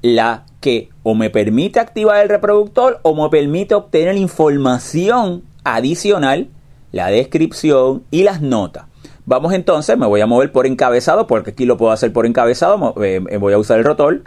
la 0.00 0.46
que 0.62 0.88
o 1.02 1.14
me 1.14 1.28
permite 1.28 1.78
activar 1.78 2.22
el 2.22 2.30
reproductor 2.30 3.00
o 3.02 3.14
me 3.14 3.28
permite 3.28 3.74
obtener 3.74 4.16
información 4.16 5.42
adicional, 5.62 6.48
la 6.90 7.08
descripción 7.08 8.04
y 8.10 8.22
las 8.22 8.40
notas. 8.40 8.86
Vamos 9.26 9.52
entonces, 9.52 9.98
me 9.98 10.06
voy 10.06 10.22
a 10.22 10.26
mover 10.26 10.52
por 10.52 10.66
encabezado 10.66 11.26
porque 11.26 11.50
aquí 11.50 11.66
lo 11.66 11.76
puedo 11.76 11.92
hacer 11.92 12.14
por 12.14 12.24
encabezado. 12.24 12.94
eh, 13.02 13.20
eh, 13.28 13.36
voy 13.36 13.52
a 13.52 13.58
usar 13.58 13.76
el 13.78 13.84
rotor. 13.84 14.22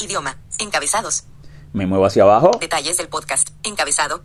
Idioma. 0.00 0.36
Encabezados. 0.58 1.24
Me 1.72 1.86
muevo 1.86 2.04
hacia 2.04 2.24
abajo. 2.24 2.50
Detalles 2.60 2.98
del 2.98 3.08
podcast. 3.08 3.48
Encabezado. 3.62 4.20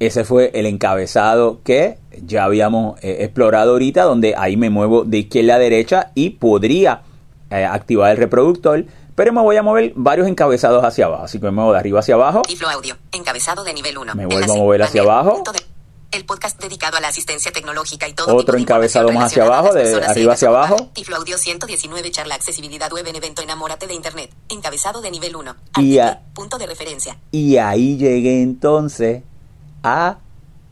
Ese 0.00 0.24
fue 0.24 0.50
el 0.54 0.64
encabezado 0.66 1.60
que 1.62 1.98
ya 2.22 2.44
habíamos 2.44 2.98
eh, 3.02 3.18
explorado 3.20 3.72
ahorita, 3.72 4.02
donde 4.04 4.34
ahí 4.36 4.56
me 4.56 4.70
muevo 4.70 5.04
de 5.04 5.18
izquierda 5.18 5.56
a 5.56 5.58
derecha 5.58 6.10
y 6.14 6.30
podría 6.30 7.02
eh, 7.50 7.64
activar 7.66 8.10
el 8.12 8.16
reproductor, 8.16 8.86
pero 9.14 9.32
me 9.34 9.42
voy 9.42 9.56
a 9.56 9.62
mover 9.62 9.92
varios 9.94 10.26
encabezados 10.26 10.82
hacia 10.84 11.04
abajo. 11.04 11.24
Así 11.24 11.38
que 11.38 11.44
me 11.44 11.50
muevo 11.50 11.72
de 11.72 11.78
arriba 11.78 12.00
hacia 12.00 12.14
abajo. 12.14 12.40
Tiflo 12.42 12.70
Audio. 12.70 12.96
Encabezado 13.12 13.62
de 13.62 13.74
nivel 13.74 13.98
1. 13.98 14.14
Me 14.14 14.24
vuelvo 14.24 14.52
a 14.54 14.56
mover 14.56 14.82
hacia 14.82 15.02
abajo. 15.02 15.42
El 16.12 16.24
podcast 16.24 16.60
dedicado 16.60 16.96
a 16.96 17.00
la 17.00 17.08
asistencia 17.08 17.52
tecnológica 17.52 18.08
y 18.08 18.14
todo 18.14 18.28
Otro 18.34 18.40
tipo 18.40 18.52
de 18.56 18.62
encabezado 18.62 19.12
más 19.12 19.26
hacia 19.26 19.44
abajo, 19.44 19.72
de 19.74 20.02
arriba 20.02 20.32
hacia 20.32 20.48
abajo. 20.48 20.76
Tiflo 20.94 21.16
Audio 21.16 21.36
119 21.38 22.10
charla 22.10 22.34
accesibilidad 22.34 22.90
web 22.90 23.06
en 23.06 23.14
evento 23.16 23.42
Enamórate 23.42 23.86
de 23.86 23.94
Internet. 23.94 24.30
Encabezado 24.48 25.02
de 25.02 25.10
nivel 25.10 25.36
1. 25.36 25.54
Y 25.78 25.98
a- 25.98 26.22
punto 26.34 26.56
de 26.58 26.66
referencia. 26.66 27.18
Y 27.30 27.58
ahí 27.58 27.96
llegué 27.96 28.42
entonces 28.42 29.22
a 29.82 30.18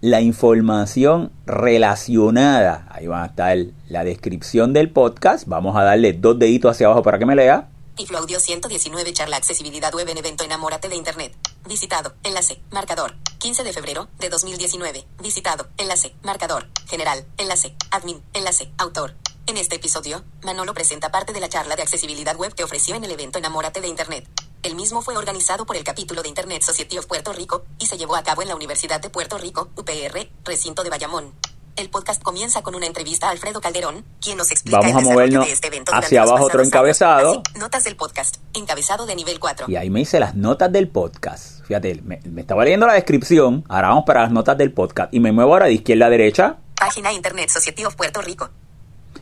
la 0.00 0.20
información 0.20 1.32
relacionada. 1.46 2.86
Ahí 2.90 3.06
va 3.06 3.24
a 3.24 3.26
estar 3.26 3.56
la 3.88 4.04
descripción 4.04 4.72
del 4.72 4.90
podcast. 4.90 5.46
Vamos 5.46 5.76
a 5.76 5.82
darle 5.82 6.12
dos 6.12 6.38
deditos 6.38 6.72
hacia 6.72 6.86
abajo 6.86 7.02
para 7.02 7.18
que 7.18 7.26
me 7.26 7.34
lea. 7.34 7.68
Tiflo 7.96 8.18
Audio 8.18 8.38
119 8.38 9.12
charla 9.12 9.36
accesibilidad 9.36 9.92
web 9.92 10.08
en 10.08 10.18
evento 10.18 10.44
Enamórate 10.44 10.88
de 10.88 10.94
Internet. 10.94 11.34
Visitado. 11.68 12.14
Enlace. 12.22 12.60
Marcador. 12.70 13.14
15 13.38 13.64
de 13.64 13.72
febrero 13.72 14.08
de 14.20 14.28
2019. 14.28 15.04
Visitado. 15.20 15.66
Enlace. 15.78 16.14
Marcador. 16.22 16.68
General. 16.86 17.24
Enlace. 17.38 17.74
Admin. 17.90 18.22
Enlace. 18.34 18.70
Autor. 18.78 19.14
En 19.48 19.56
este 19.56 19.76
episodio, 19.76 20.22
Manolo 20.44 20.74
presenta 20.74 21.10
parte 21.10 21.32
de 21.32 21.40
la 21.40 21.48
charla 21.48 21.74
de 21.74 21.82
accesibilidad 21.82 22.36
web 22.36 22.54
que 22.54 22.64
ofreció 22.64 22.94
en 22.94 23.02
el 23.02 23.10
evento 23.10 23.38
Enamórate 23.38 23.80
de 23.80 23.88
Internet. 23.88 24.28
El 24.64 24.74
mismo 24.74 25.02
fue 25.02 25.16
organizado 25.16 25.66
por 25.66 25.76
el 25.76 25.84
capítulo 25.84 26.22
de 26.22 26.28
Internet 26.28 26.62
Society 26.62 26.98
of 26.98 27.06
Puerto 27.06 27.32
Rico 27.32 27.64
y 27.78 27.86
se 27.86 27.96
llevó 27.96 28.16
a 28.16 28.24
cabo 28.24 28.42
en 28.42 28.48
la 28.48 28.56
Universidad 28.56 29.00
de 29.00 29.08
Puerto 29.08 29.38
Rico, 29.38 29.68
UPR, 29.76 30.28
recinto 30.44 30.82
de 30.82 30.90
Bayamón. 30.90 31.32
El 31.76 31.90
podcast 31.90 32.20
comienza 32.20 32.60
con 32.62 32.74
una 32.74 32.86
entrevista 32.86 33.28
a 33.28 33.30
Alfredo 33.30 33.60
Calderón, 33.60 34.04
quien 34.20 34.36
nos 34.36 34.50
explica 34.50 34.80
Vamos 34.80 34.96
a 34.96 35.00
movernos 35.00 35.46
de 35.46 35.52
este 35.52 35.68
evento 35.68 35.92
hacia 35.94 36.22
abajo 36.22 36.46
otro 36.46 36.64
encabezado. 36.64 37.42
Así, 37.46 37.60
notas 37.60 37.84
del 37.84 37.94
podcast. 37.94 38.38
Encabezado 38.52 39.06
de 39.06 39.14
nivel 39.14 39.38
4. 39.38 39.66
Y 39.68 39.76
ahí 39.76 39.90
me 39.90 40.00
hice 40.00 40.18
las 40.18 40.34
notas 40.34 40.72
del 40.72 40.88
podcast. 40.88 41.64
Fíjate, 41.64 42.02
me, 42.02 42.20
me 42.24 42.40
estaba 42.40 42.64
leyendo 42.64 42.88
la 42.88 42.94
descripción. 42.94 43.64
Ahora 43.68 43.90
vamos 43.90 44.04
para 44.06 44.22
las 44.22 44.32
notas 44.32 44.58
del 44.58 44.72
podcast. 44.72 45.14
Y 45.14 45.20
me 45.20 45.30
muevo 45.30 45.52
ahora 45.52 45.66
de 45.66 45.74
izquierda 45.74 46.06
a 46.06 46.10
derecha. 46.10 46.56
Página 46.74 47.12
Internet 47.12 47.48
Society 47.48 47.84
of 47.84 47.94
Puerto 47.94 48.20
Rico. 48.22 48.50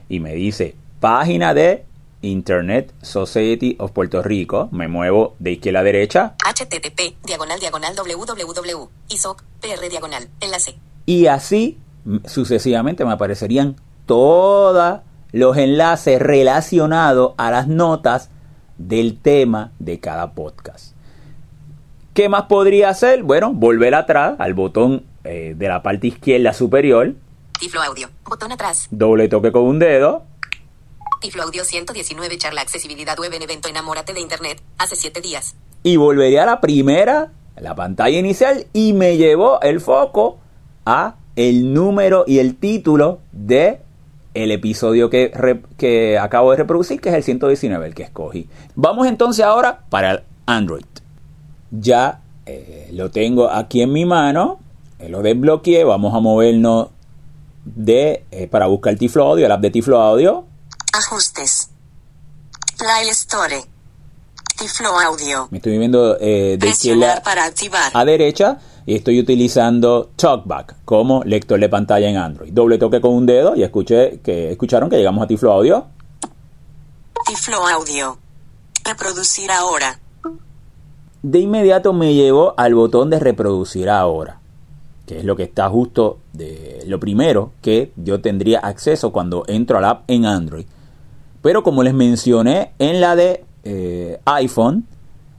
Y 0.08 0.20
me 0.20 0.32
dice 0.32 0.76
página 0.98 1.52
de 1.52 1.84
Internet 2.28 2.92
Society 3.02 3.76
of 3.78 3.92
Puerto 3.92 4.22
Rico. 4.22 4.68
Me 4.72 4.88
muevo 4.88 5.34
de 5.38 5.52
izquierda 5.52 5.80
a 5.80 5.82
derecha. 5.82 6.34
http 6.44 7.16
diagonal 7.24 7.60
diagonal 7.60 7.94
www 7.96 8.88
isoc 9.08 9.42
pr 9.60 9.88
diagonal 9.88 10.28
enlace 10.40 10.76
Y 11.06 11.26
así 11.26 11.78
sucesivamente 12.24 13.04
me 13.04 13.12
aparecerían 13.12 13.76
todos 14.06 15.00
los 15.32 15.56
enlaces 15.56 16.20
relacionados 16.20 17.34
a 17.36 17.50
las 17.50 17.68
notas 17.68 18.30
del 18.78 19.18
tema 19.18 19.72
de 19.78 20.00
cada 20.00 20.32
podcast. 20.32 20.94
¿Qué 22.14 22.28
más 22.28 22.44
podría 22.44 22.88
hacer? 22.88 23.22
Bueno, 23.22 23.52
volver 23.52 23.94
atrás 23.94 24.36
al 24.38 24.54
botón 24.54 25.04
eh, 25.24 25.54
de 25.56 25.68
la 25.68 25.82
parte 25.82 26.06
izquierda 26.06 26.52
superior, 26.52 27.14
Tiflo 27.58 27.82
Audio 27.82 28.08
botón 28.24 28.52
atrás 28.52 28.88
doble 28.90 29.28
toque 29.28 29.52
con 29.52 29.62
un 29.62 29.78
dedo, 29.78 30.24
Tiflo 31.26 31.42
Audio 31.42 31.64
119 31.64 32.38
charla 32.38 32.60
accesibilidad 32.60 33.18
web 33.18 33.32
en 33.32 33.42
evento 33.42 33.68
Enamórate 33.68 34.14
de 34.14 34.20
Internet 34.20 34.62
hace 34.78 34.94
7 34.94 35.20
días 35.20 35.56
y 35.82 35.96
volvería 35.96 36.44
a 36.44 36.46
la 36.46 36.60
primera, 36.60 37.32
la 37.60 37.74
pantalla 37.74 38.16
inicial, 38.16 38.68
y 38.72 38.92
me 38.92 39.16
llevó 39.16 39.60
el 39.60 39.80
foco 39.80 40.38
a 40.84 41.16
el 41.34 41.74
número 41.74 42.22
y 42.28 42.38
el 42.38 42.54
título 42.54 43.18
de 43.32 43.80
el 44.34 44.52
episodio 44.52 45.10
que, 45.10 45.32
que 45.76 46.16
acabo 46.16 46.52
de 46.52 46.58
reproducir, 46.58 47.00
que 47.00 47.08
es 47.08 47.14
el 47.16 47.24
119, 47.24 47.88
el 47.88 47.94
que 47.96 48.04
escogí. 48.04 48.48
Vamos 48.76 49.08
entonces 49.08 49.44
ahora 49.44 49.80
para 49.90 50.12
el 50.12 50.22
Android. 50.46 50.84
Ya 51.72 52.20
eh, 52.46 52.88
lo 52.92 53.10
tengo 53.10 53.50
aquí 53.50 53.82
en 53.82 53.92
mi 53.92 54.04
mano, 54.04 54.60
eh, 55.00 55.08
lo 55.08 55.22
desbloqueé, 55.22 55.82
vamos 55.82 56.14
a 56.14 56.20
movernos 56.20 56.90
de 57.64 58.22
eh, 58.30 58.46
para 58.46 58.66
buscar 58.66 58.94
Tiflo 58.94 59.24
Audio, 59.24 59.46
el 59.46 59.50
app 59.50 59.60
de 59.60 59.70
Tiflo 59.70 60.00
Audio. 60.00 60.44
Ajustes 60.96 61.70
Play 62.78 63.08
Store 63.10 63.64
Tiflo 64.58 64.98
Audio 64.98 65.48
Me 65.50 65.58
estoy 65.58 65.78
viendo 65.78 66.16
eh, 66.18 66.56
de 66.58 66.68
izquierda 66.68 67.22
para 67.22 67.44
activar 67.44 67.90
a 67.92 68.04
derecha 68.04 68.58
y 68.86 68.94
estoy 68.94 69.18
utilizando 69.20 70.10
TalkBack 70.16 70.84
como 70.84 71.22
lector 71.24 71.58
de 71.58 71.68
pantalla 71.68 72.08
en 72.08 72.16
Android. 72.16 72.52
Doble 72.52 72.78
toque 72.78 73.00
con 73.00 73.14
un 73.14 73.26
dedo 73.26 73.56
y 73.56 73.64
escuché 73.64 74.20
que 74.20 74.52
escucharon 74.52 74.88
que 74.88 74.96
llegamos 74.96 75.24
a 75.24 75.26
Tiflo 75.26 75.52
Audio. 75.52 75.86
Tiflo 77.26 77.66
Audio 77.66 78.16
reproducir 78.84 79.50
ahora 79.50 79.98
De 81.22 81.40
inmediato 81.40 81.92
me 81.92 82.14
llevó 82.14 82.54
al 82.56 82.76
botón 82.76 83.10
de 83.10 83.18
reproducir 83.18 83.90
ahora, 83.90 84.38
que 85.06 85.18
es 85.18 85.24
lo 85.24 85.34
que 85.34 85.42
está 85.42 85.68
justo 85.68 86.20
de 86.32 86.84
lo 86.86 87.00
primero 87.00 87.52
que 87.62 87.90
yo 87.96 88.20
tendría 88.20 88.60
acceso 88.60 89.10
cuando 89.10 89.42
entro 89.48 89.78
al 89.78 89.84
app 89.84 90.04
en 90.08 90.26
Android. 90.26 90.66
Pero 91.42 91.62
como 91.62 91.82
les 91.82 91.94
mencioné 91.94 92.72
en 92.78 93.00
la 93.00 93.16
de 93.16 93.44
eh, 93.64 94.20
iPhone, 94.24 94.86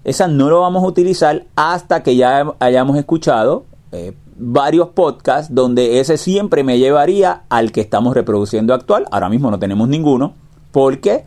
esa 0.04 0.28
no 0.28 0.50
lo 0.50 0.62
vamos 0.62 0.84
a 0.84 0.88
utilizar 0.88 1.46
hasta 1.56 2.04
que 2.04 2.16
ya 2.16 2.54
hayamos 2.60 2.98
escuchado 2.98 3.66
eh, 3.92 4.14
varios 4.38 4.90
podcasts 4.90 5.54
donde 5.54 6.00
ese 6.00 6.18
siempre 6.18 6.64
me 6.64 6.80
llevaría 6.80 7.44
al 7.50 7.72
que 7.72 7.82
estamos 7.82 8.14
reproduciendo 8.14 8.74
actual. 8.74 9.06
Ahora 9.12 9.30
mismo 9.30 9.52
no 9.52 9.60
tenemos 9.60 9.90
ninguno 9.90 10.34
porque 10.72 11.26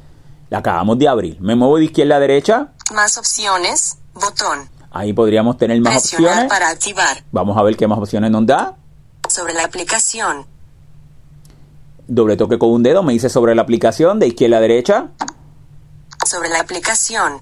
la 0.48 0.58
acabamos 0.58 0.98
de 0.98 1.08
abrir. 1.08 1.40
Me 1.40 1.56
muevo 1.56 1.78
de 1.78 1.84
izquierda 1.84 2.16
a 2.16 2.20
derecha. 2.20 2.72
más 2.94 3.18
opciones 3.18 3.98
botón 4.14 4.68
Ahí 4.90 5.12
podríamos 5.12 5.56
tener 5.56 5.80
más 5.80 6.04
opciones. 6.04 6.50
activar 6.50 7.22
Vamos 7.30 7.56
a 7.56 7.62
ver 7.62 7.76
qué 7.76 7.86
más 7.86 7.98
opciones 7.98 8.30
nos 8.30 8.44
da. 8.44 8.76
Sobre 9.28 9.54
la 9.54 9.64
aplicación. 9.64 10.46
Doble 12.12 12.36
toque 12.36 12.58
con 12.58 12.70
un 12.70 12.82
dedo 12.82 13.04
me 13.04 13.12
dice 13.12 13.28
sobre 13.28 13.54
la 13.54 13.62
aplicación 13.62 14.18
de 14.18 14.26
izquierda 14.26 14.56
a 14.56 14.60
derecha. 14.60 15.10
Sobre 16.26 16.48
la 16.48 16.58
aplicación. 16.58 17.34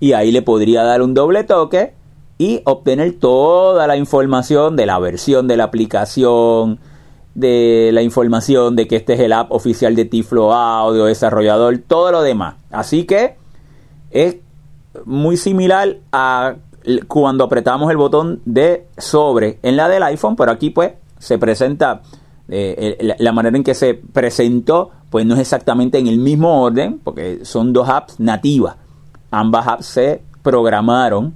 Y 0.00 0.12
ahí 0.12 0.32
le 0.32 0.42
podría 0.42 0.82
dar 0.82 1.02
un 1.02 1.14
doble 1.14 1.44
toque 1.44 1.94
y 2.36 2.62
obtener 2.64 3.12
toda 3.20 3.86
la 3.86 3.96
información 3.96 4.74
de 4.74 4.86
la 4.86 4.98
versión 4.98 5.46
de 5.46 5.56
la 5.56 5.62
aplicación, 5.62 6.80
de 7.36 7.90
la 7.92 8.02
información 8.02 8.74
de 8.74 8.88
que 8.88 8.96
este 8.96 9.12
es 9.12 9.20
el 9.20 9.34
app 9.34 9.52
oficial 9.52 9.94
de 9.94 10.04
Tiflo 10.06 10.52
Audio, 10.52 11.04
desarrollador, 11.04 11.78
todo 11.86 12.10
lo 12.10 12.22
demás. 12.22 12.56
Así 12.72 13.04
que 13.04 13.36
es 14.10 14.38
muy 15.04 15.36
similar 15.36 15.98
a 16.10 16.56
cuando 17.06 17.44
apretamos 17.44 17.88
el 17.88 17.98
botón 17.98 18.42
de 18.44 18.88
sobre 18.98 19.60
en 19.62 19.76
la 19.76 19.88
del 19.88 20.02
iPhone, 20.02 20.34
pero 20.34 20.50
aquí 20.50 20.70
pues 20.70 20.94
se 21.20 21.38
presenta 21.38 22.02
eh, 22.48 23.16
la, 23.18 23.32
manera 23.32 23.56
en 23.56 23.64
que 23.64 23.74
se 23.74 23.94
presentó, 23.94 24.90
pues 25.10 25.26
no 25.26 25.34
es 25.34 25.40
exactamente 25.40 25.98
en 25.98 26.06
el 26.06 26.18
mismo 26.18 26.62
orden, 26.62 27.00
porque 27.02 27.44
son 27.44 27.72
dos 27.72 27.88
apps 27.88 28.20
nativas. 28.20 28.76
Ambas 29.30 29.66
apps 29.66 29.86
se 29.86 30.22
programaron. 30.42 31.34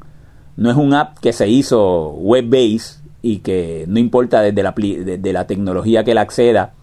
No 0.56 0.70
es 0.70 0.76
un 0.76 0.94
app 0.94 1.18
que 1.18 1.32
se 1.32 1.48
hizo 1.48 2.10
web-based 2.10 3.00
y 3.22 3.38
que 3.38 3.84
no 3.88 3.98
importa 3.98 4.42
desde 4.42 4.62
la, 4.62 4.74
desde 4.76 5.32
la 5.32 5.46
tecnología 5.46 6.04
que 6.04 6.14
la 6.14 6.22
acceda, 6.22 6.74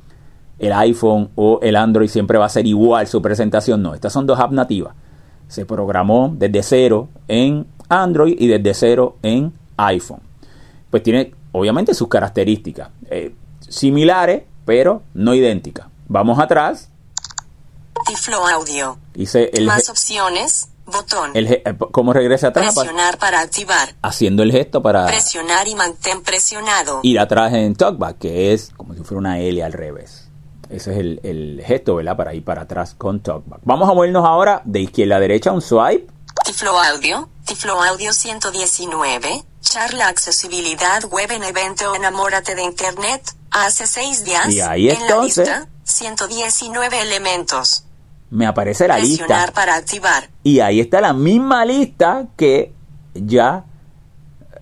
el 0.60 0.74
iPhone 0.74 1.30
o 1.36 1.60
el 1.62 1.76
Android 1.76 2.08
siempre 2.08 2.38
va 2.38 2.46
a 2.46 2.50
ser 2.50 2.66
igual 2.66 3.08
su 3.08 3.22
presentación. 3.22 3.82
No, 3.82 3.94
estas 3.94 4.12
son 4.12 4.26
dos 4.26 4.40
apps 4.40 4.54
nativas. 4.54 4.94
Se 5.48 5.66
programó 5.66 6.34
desde 6.36 6.63
cero 6.63 7.10
en 7.28 7.66
Android 7.88 8.36
y 8.38 8.48
desde 8.48 8.74
cero 8.74 9.18
en 9.22 9.54
iPhone. 9.78 10.20
Pues 10.90 11.04
tiene 11.04 11.32
obviamente 11.52 11.94
sus 11.94 12.08
características 12.08 12.90
eh, 13.10 13.34
similares, 13.60 14.43
pero 14.65 15.02
no 15.13 15.34
idénticas. 15.34 15.88
Vamos 16.08 16.39
atrás. 16.39 16.89
Tiflo 18.06 18.48
Audio. 18.48 18.98
Dice 19.13 19.50
el 19.54 19.65
Más 19.65 19.89
opciones. 19.89 20.70
Botón. 20.86 21.32
El, 21.34 21.52
eh, 21.52 21.63
¿Cómo 21.91 22.13
regresa 22.13 22.48
atrás? 22.48 22.74
Presionar 22.74 23.17
para 23.17 23.41
activar. 23.41 23.93
Haciendo 24.02 24.41
el 24.41 24.54
gesto 24.54 24.82
para... 24.82 25.06
Presionar 25.06 25.67
y 25.67 25.76
mantén 25.76 26.22
presionado. 26.24 27.02
Ir 27.04 27.20
atrás 27.20 27.54
en 27.54 27.76
TalkBack, 27.76 28.17
que 28.20 28.54
es 28.54 28.72
como 28.78 28.93
si 28.93 29.04
fuera 29.04 29.20
una 29.20 29.39
L 29.39 29.62
al 29.62 29.74
revés. 29.74 30.30
Ese 30.70 30.91
es 30.91 30.98
el, 30.98 31.20
el 31.24 31.62
gesto, 31.65 31.96
¿verdad? 31.96 32.15
Para 32.15 32.34
ir 32.34 32.43
para 32.43 32.62
atrás 32.62 32.96
con 32.98 33.20
TalkBack. 33.20 33.62
Vamos 33.63 33.89
a 33.89 33.93
movernos 33.93 34.26
ahora 34.26 34.62
de 34.63 34.80
izquierda 34.80 35.17
a 35.17 35.20
derecha, 35.20 35.52
un 35.52 35.62
swipe. 35.62 36.08
Tiflo 36.46 36.80
Audio, 36.80 37.30
Tiflo 37.46 37.82
Audio 37.82 38.13
119, 38.13 39.43
charla 39.62 40.08
accesibilidad 40.08 41.04
web 41.06 41.32
en 41.32 41.43
evento 41.43 41.96
Enamórate 41.96 42.56
de 42.56 42.63
Internet, 42.63 43.22
hace 43.52 43.88
seis 43.88 44.24
días. 44.24 44.54
Y 44.54 44.62
ahí 44.62 44.90
en 44.90 45.08
la 45.08 45.24
lista, 45.24 45.68
119 45.84 47.02
elementos. 47.02 47.84
Me 48.30 48.46
aparece 48.46 48.88
la 48.88 48.96
Presionar 48.96 49.40
lista. 49.48 49.54
para 49.54 49.76
activar. 49.76 50.30
Y 50.44 50.60
ahí 50.60 50.80
está 50.80 51.00
la 51.02 51.14
misma 51.14 51.66
lista 51.66 52.28
que 52.36 52.74
ya 53.14 53.64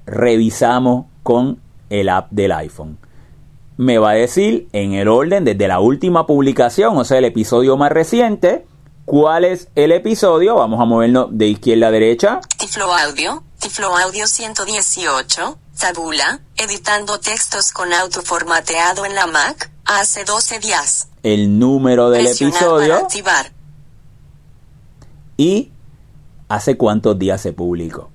revisamos 0.06 1.06
con 1.24 1.60
el 1.90 2.10
app 2.10 2.28
del 2.32 2.52
iPhone. 2.52 2.98
Me 3.78 3.98
va 3.98 4.12
a 4.12 4.14
decir 4.14 4.68
en 4.72 4.94
el 4.94 5.08
orden 5.08 5.44
desde 5.44 5.68
la 5.68 5.80
última 5.80 6.26
publicación, 6.28 6.98
o 6.98 7.04
sea, 7.04 7.18
el 7.18 7.26
episodio 7.26 7.76
más 7.76 7.92
reciente, 7.92 8.66
cuál 9.06 9.44
es 9.46 9.70
el 9.76 9.92
episodio. 9.92 10.56
Vamos 10.56 10.80
a 10.80 10.86
movernos 10.86 11.28
de 11.32 11.48
izquierda 11.48 11.88
a 11.88 11.92
derecha. 11.92 12.40
Tiflo 12.58 12.94
Audio, 12.94 13.44
Tiflo 13.66 13.98
Audio 13.98 14.28
118, 14.28 15.58
Tabula, 15.80 16.40
editando 16.56 17.20
textos 17.20 17.72
con 17.72 17.92
auto 17.94 18.22
formateado 18.22 19.08
en 19.08 19.16
la 19.16 19.26
Mac, 19.26 19.72
hace 19.86 20.24
12 20.24 20.60
días. 20.60 21.08
El 21.24 21.58
número 21.58 22.12
del 22.12 22.26
Presionar 22.26 22.58
episodio 22.58 22.96
activar. 22.98 23.52
y 25.36 25.72
hace 26.48 26.78
cuántos 26.78 27.18
días 27.18 27.42
se 27.42 27.54
publicó. 27.54 28.12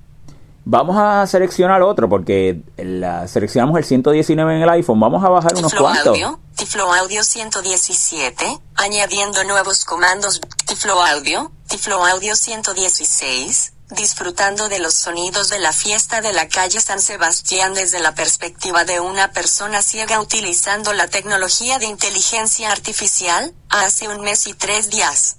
Vamos 0.65 0.97
a 0.97 1.27
seleccionar 1.27 1.83
otro 1.83 2.09
porque 2.09 2.61
la, 2.77 3.27
seleccionamos 3.27 3.77
el 3.77 3.85
119 3.85 4.55
en 4.55 4.63
el 4.63 4.69
iPhone. 4.69 5.01
Vamos 5.01 5.25
a 5.25 5.31
bajar 5.31 5.57
unos 5.57 5.73
Tiflo 5.73 5.81
cuantos. 5.85 6.07
Audio, 6.07 6.39
Tiflo 6.55 6.95
Audio 6.95 7.25
117, 7.25 8.61
añadiendo 8.77 9.43
nuevos 9.43 9.85
comandos. 9.85 10.41
Tiflo 10.65 11.03
Audio, 11.03 11.51
Tiflo 11.67 12.07
Audio 12.07 12.37
116, 12.37 13.73
disfrutando 13.91 14.69
de 14.69 14.79
los 14.79 14.95
sonidos 14.95 15.49
de 15.49 15.59
la 15.59 15.73
fiesta 15.73 16.21
de 16.21 16.33
la 16.33 16.49
calle 16.49 16.81
San 16.81 17.01
Sebastián 17.01 17.75
desde 17.75 18.01
la 18.01 18.15
perspectiva 18.15 18.85
de 18.85 19.01
una 19.01 19.33
persona 19.33 19.83
ciega 19.83 20.21
utilizando 20.21 20.93
la 20.93 21.09
tecnología 21.09 21.79
de 21.79 21.87
inteligencia 21.87 22.71
artificial, 22.71 23.53
hace 23.69 24.09
un 24.09 24.21
mes 24.23 24.47
y 24.47 24.55
tres 24.55 24.91
días. 24.91 25.37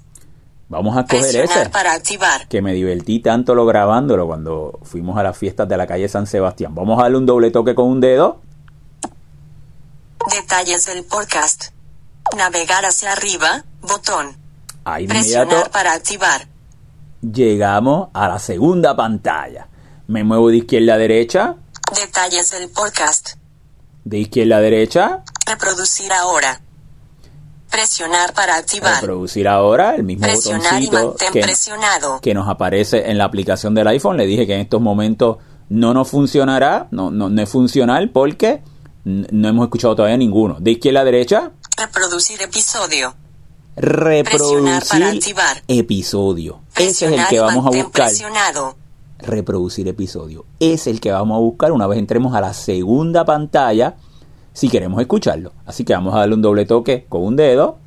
Vamos 0.67 0.95
a 0.97 1.03
coger 1.03 1.35
ese. 1.35 1.69
para 1.69 1.91
activar. 1.93 2.47
que 2.47 2.61
me 2.61 2.71
divertí 2.73 3.19
tanto 3.19 3.55
lo 3.55 3.65
grabándolo 3.65 4.25
cuando 4.25 4.79
fuimos 4.83 5.17
a 5.17 5.23
las 5.23 5.37
fiestas 5.37 5.67
de 5.67 5.75
la 5.75 5.85
calle 5.85 6.07
San 6.07 6.27
Sebastián. 6.27 6.73
Vamos 6.73 6.97
a 6.99 7.03
darle 7.03 7.17
un 7.17 7.25
doble 7.25 7.51
toque 7.51 7.75
con 7.75 7.89
un 7.89 7.99
dedo. 7.99 8.39
Detalles 10.31 10.85
del 10.85 11.03
podcast. 11.03 11.71
Navegar 12.37 12.85
hacia 12.85 13.11
arriba, 13.11 13.65
botón. 13.81 14.37
Ahí 14.85 15.03
inmediato 15.03 15.49
Presionar 15.49 15.71
para 15.71 15.93
activar. 15.93 16.50
Llegamos 17.21 18.09
a 18.13 18.27
la 18.27 18.39
segunda 18.39 18.95
pantalla. 18.95 19.67
Me 20.07 20.23
muevo 20.23 20.49
de 20.49 20.57
izquierda 20.57 20.95
a 20.95 20.97
derecha, 20.97 21.55
Detalles 21.95 22.51
del 22.51 22.69
podcast. 22.69 23.31
de 24.05 24.19
izquierda 24.19 24.57
a 24.57 24.61
derecha, 24.61 25.23
Reproducir 25.45 26.11
ahora. 26.13 26.61
Presionar 27.69 28.33
para 28.33 28.55
activar. 28.57 28.95
reproducir 29.01 29.47
ahora 29.47 29.95
el 29.95 30.03
mismo 30.03 30.23
Presionar 30.27 30.81
y 30.81 30.87
botoncito 30.87 31.07
mantén 31.07 31.31
que, 31.33 31.41
presionado. 31.41 32.19
que 32.21 32.33
nos 32.33 32.49
aparece 32.49 33.09
en 33.09 33.17
la 33.17 33.23
aplicación 33.25 33.73
del 33.73 33.87
iPhone. 33.87 34.17
Le 34.17 34.25
dije 34.25 34.45
que 34.45 34.55
en 34.55 34.61
estos 34.61 34.81
momentos 34.81 35.37
no 35.69 35.93
nos 35.93 36.09
funcionará, 36.09 36.87
no, 36.91 37.11
no, 37.11 37.29
no 37.29 37.41
es 37.41 37.49
funcional 37.49 38.09
porque 38.09 38.61
no 39.05 39.47
hemos 39.47 39.65
escuchado 39.65 39.95
todavía 39.95 40.17
ninguno. 40.17 40.57
De 40.59 40.71
izquierda 40.71 41.01
a 41.01 41.05
derecha, 41.05 41.51
Reproducir 41.77 42.41
episodio. 42.41 43.15
Reproducir 43.75 45.19
episodio. 45.67 46.59
Ese 46.75 47.05
es 47.05 47.11
el 47.19 47.27
que 47.27 47.39
vamos 47.39 47.65
a 47.65 47.69
buscar. 47.69 48.11
reproducir 49.19 49.87
episodio. 49.87 50.45
Es 50.59 50.87
el 50.87 50.99
que 50.99 51.11
vamos 51.11 51.35
a 51.35 51.39
buscar 51.39 51.71
una 51.71 51.87
vez 51.87 51.99
entremos 51.99 52.35
a 52.35 52.41
la 52.41 52.53
segunda 52.53 53.23
pantalla 53.25 53.95
si 54.53 54.69
queremos 54.69 54.99
escucharlo. 54.99 55.53
Así 55.65 55.85
que 55.85 55.93
vamos 55.93 56.13
a 56.15 56.19
darle 56.19 56.35
un 56.35 56.41
doble 56.41 56.65
toque 56.65 57.05
con 57.07 57.23
un 57.23 57.35
dedo. 57.35 57.77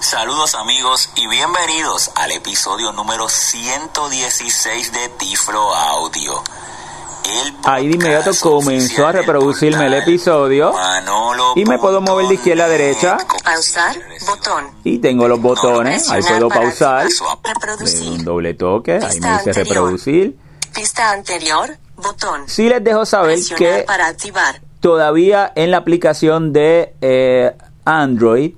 Saludos 0.00 0.54
amigos 0.54 1.10
y 1.16 1.26
bienvenidos 1.26 2.10
al 2.14 2.32
episodio 2.32 2.92
número 2.92 3.28
116 3.28 4.92
de 4.92 5.08
Tiflo 5.18 5.74
Audio. 5.74 6.42
Ahí 7.64 7.88
de 7.88 7.94
inmediato 7.96 8.30
comenzó 8.40 9.06
a 9.06 9.12
reproducirme 9.12 9.86
el 9.86 9.94
episodio 9.94 10.72
y 11.56 11.64
me 11.64 11.78
puedo 11.78 12.00
mover 12.00 12.26
de 12.28 12.34
izquierda 12.34 12.64
a 12.64 12.68
derecha. 12.68 13.16
Pausar, 13.44 13.96
botón. 14.26 14.64
y 14.84 14.98
tengo 14.98 15.28
los 15.28 15.40
botones. 15.40 16.08
Ahí 16.10 16.22
puedo 16.22 16.48
pausar. 16.48 17.06
Reproducir. 17.44 18.08
un 18.12 18.24
doble 18.24 18.54
toque. 18.54 18.94
Ahí 18.94 19.20
me 19.20 19.32
dice 19.32 19.52
reproducir. 19.52 20.36
Pista 20.74 21.10
anterior, 21.10 21.76
botón. 21.96 22.42
Sí 22.46 22.68
les 22.68 22.82
dejo 22.82 23.04
saber 23.04 23.38
que 23.56 23.84
para 23.86 24.06
activar. 24.06 24.60
todavía 24.80 25.50
en 25.54 25.70
la 25.70 25.78
aplicación 25.78 26.52
de 26.52 26.94
eh, 27.00 27.52
Android 27.84 28.54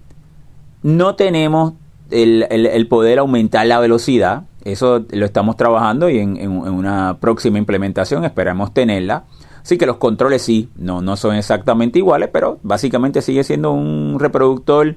no 0.83 1.15
tenemos 1.17 1.75
el, 2.11 2.47
el- 2.51 2.67
el 2.67 2.89
poder 2.89 3.19
aumentar 3.21 3.67
la 3.67 3.79
velocidad. 3.81 4.43
Eso 4.65 5.05
lo 5.11 5.25
estamos 5.25 5.57
trabajando 5.57 6.09
y 6.11 6.19
en, 6.19 6.37
en- 6.37 6.51
una 6.51 7.19
próxima 7.21 7.59
implementación 7.59 8.25
esperamos 8.25 8.75
tenerla. 8.75 9.25
Así 9.63 9.77
que 9.79 9.87
los 9.87 9.97
controles 9.97 10.43
sí, 10.43 10.71
no, 10.77 11.03
no 11.03 11.17
son 11.17 11.35
exactamente 11.37 11.99
iguales, 11.99 12.31
pero 12.33 12.59
básicamente 12.63 13.23
sigue 13.23 13.45
siendo 13.45 13.73
un 13.73 14.19
reproductor 14.19 14.97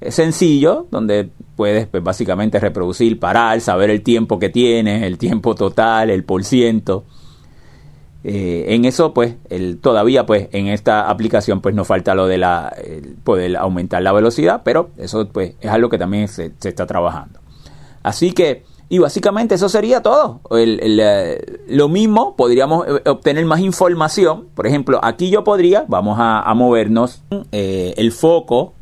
eh, 0.00 0.10
sencillo 0.12 0.86
donde 0.90 1.30
puedes 1.56 1.86
pues, 1.86 2.02
básicamente 2.02 2.58
reproducir, 2.60 3.18
parar, 3.18 3.60
saber 3.60 3.90
el 3.90 4.02
tiempo 4.02 4.38
que 4.38 4.48
tienes, 4.48 5.02
el 5.02 5.18
tiempo 5.18 5.54
total, 5.54 6.10
el 6.10 6.24
por 6.24 6.44
ciento. 6.44 7.04
Eh, 8.22 8.66
en 8.74 8.84
eso, 8.84 9.14
pues, 9.14 9.36
el, 9.48 9.78
todavía, 9.78 10.26
pues, 10.26 10.48
en 10.52 10.66
esta 10.66 11.08
aplicación, 11.08 11.60
pues, 11.60 11.74
nos 11.74 11.86
falta 11.86 12.14
lo 12.14 12.26
de 12.26 12.36
la 12.38 12.74
poder 13.24 13.56
aumentar 13.56 14.02
la 14.02 14.12
velocidad, 14.12 14.60
pero 14.64 14.90
eso, 14.98 15.28
pues, 15.28 15.54
es 15.60 15.70
algo 15.70 15.88
que 15.88 15.96
también 15.98 16.28
se 16.28 16.52
está 16.62 16.86
trabajando. 16.86 17.40
Así 18.02 18.32
que, 18.32 18.62
y 18.90 18.98
básicamente 18.98 19.54
eso 19.54 19.70
sería 19.70 20.02
todo. 20.02 20.40
El- 20.50 20.78
el, 20.82 21.00
eh, 21.00 21.60
lo 21.68 21.88
mismo, 21.88 22.36
podríamos 22.36 22.86
eh, 22.86 23.08
obtener 23.08 23.46
más 23.46 23.60
información. 23.60 24.48
Por 24.54 24.66
ejemplo, 24.66 25.00
aquí 25.02 25.30
yo 25.30 25.42
podría, 25.44 25.84
vamos 25.88 26.18
a, 26.20 26.40
a 26.42 26.52
movernos, 26.54 27.22
eh, 27.52 27.94
el 27.96 28.12
foco 28.12 28.74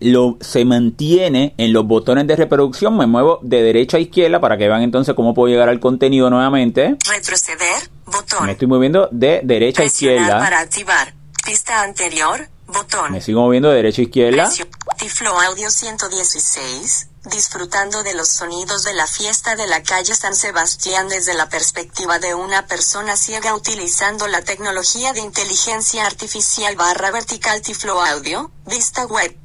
lo, 0.00 0.36
se 0.40 0.64
mantiene 0.66 1.54
en 1.56 1.72
los 1.72 1.86
botones 1.86 2.26
de 2.26 2.36
reproducción. 2.36 2.96
Me 2.96 3.06
muevo 3.06 3.38
de 3.42 3.62
derecha 3.62 3.96
a 3.96 4.00
izquierda 4.00 4.38
para 4.38 4.58
que 4.58 4.68
vean 4.68 4.82
entonces 4.82 5.14
cómo 5.14 5.32
puedo 5.34 5.48
llegar 5.50 5.68
al 5.70 5.80
contenido 5.80 6.28
nuevamente. 6.30 6.96
Retroceder, 7.10 7.88
botón. 8.06 8.44
Me 8.46 8.52
estoy 8.52 8.68
moviendo 8.68 9.08
de 9.10 9.40
derecha 9.42 9.82
a 9.82 9.86
izquierda. 9.86 10.38
para 10.38 10.60
activar. 10.60 11.14
Pista 11.44 11.82
anterior, 11.82 12.48
botón. 12.68 13.12
Me 13.12 13.20
sigo 13.20 13.42
moviendo 13.42 13.68
de 13.70 13.76
derecha 13.76 14.02
a 14.02 14.04
izquierda. 14.04 14.44
Presio- 14.44 14.66
Tiflo 14.98 15.30
Audio 15.40 15.70
116. 15.70 17.08
Disfrutando 17.30 18.02
de 18.02 18.14
los 18.14 18.28
sonidos 18.28 18.84
de 18.84 18.94
la 18.94 19.06
fiesta 19.06 19.54
de 19.56 19.66
la 19.66 19.82
calle 19.82 20.14
San 20.14 20.34
Sebastián 20.34 21.08
desde 21.08 21.34
la 21.34 21.48
perspectiva 21.48 22.18
de 22.18 22.34
una 22.34 22.66
persona 22.66 23.16
ciega 23.16 23.54
utilizando 23.54 24.26
la 24.28 24.40
tecnología 24.42 25.12
de 25.12 25.20
inteligencia 25.20 26.06
artificial 26.06 26.74
barra 26.76 27.10
vertical 27.10 27.60
Tiflo 27.60 28.00
Audio, 28.00 28.50
vista 28.66 29.04
web. 29.06 29.36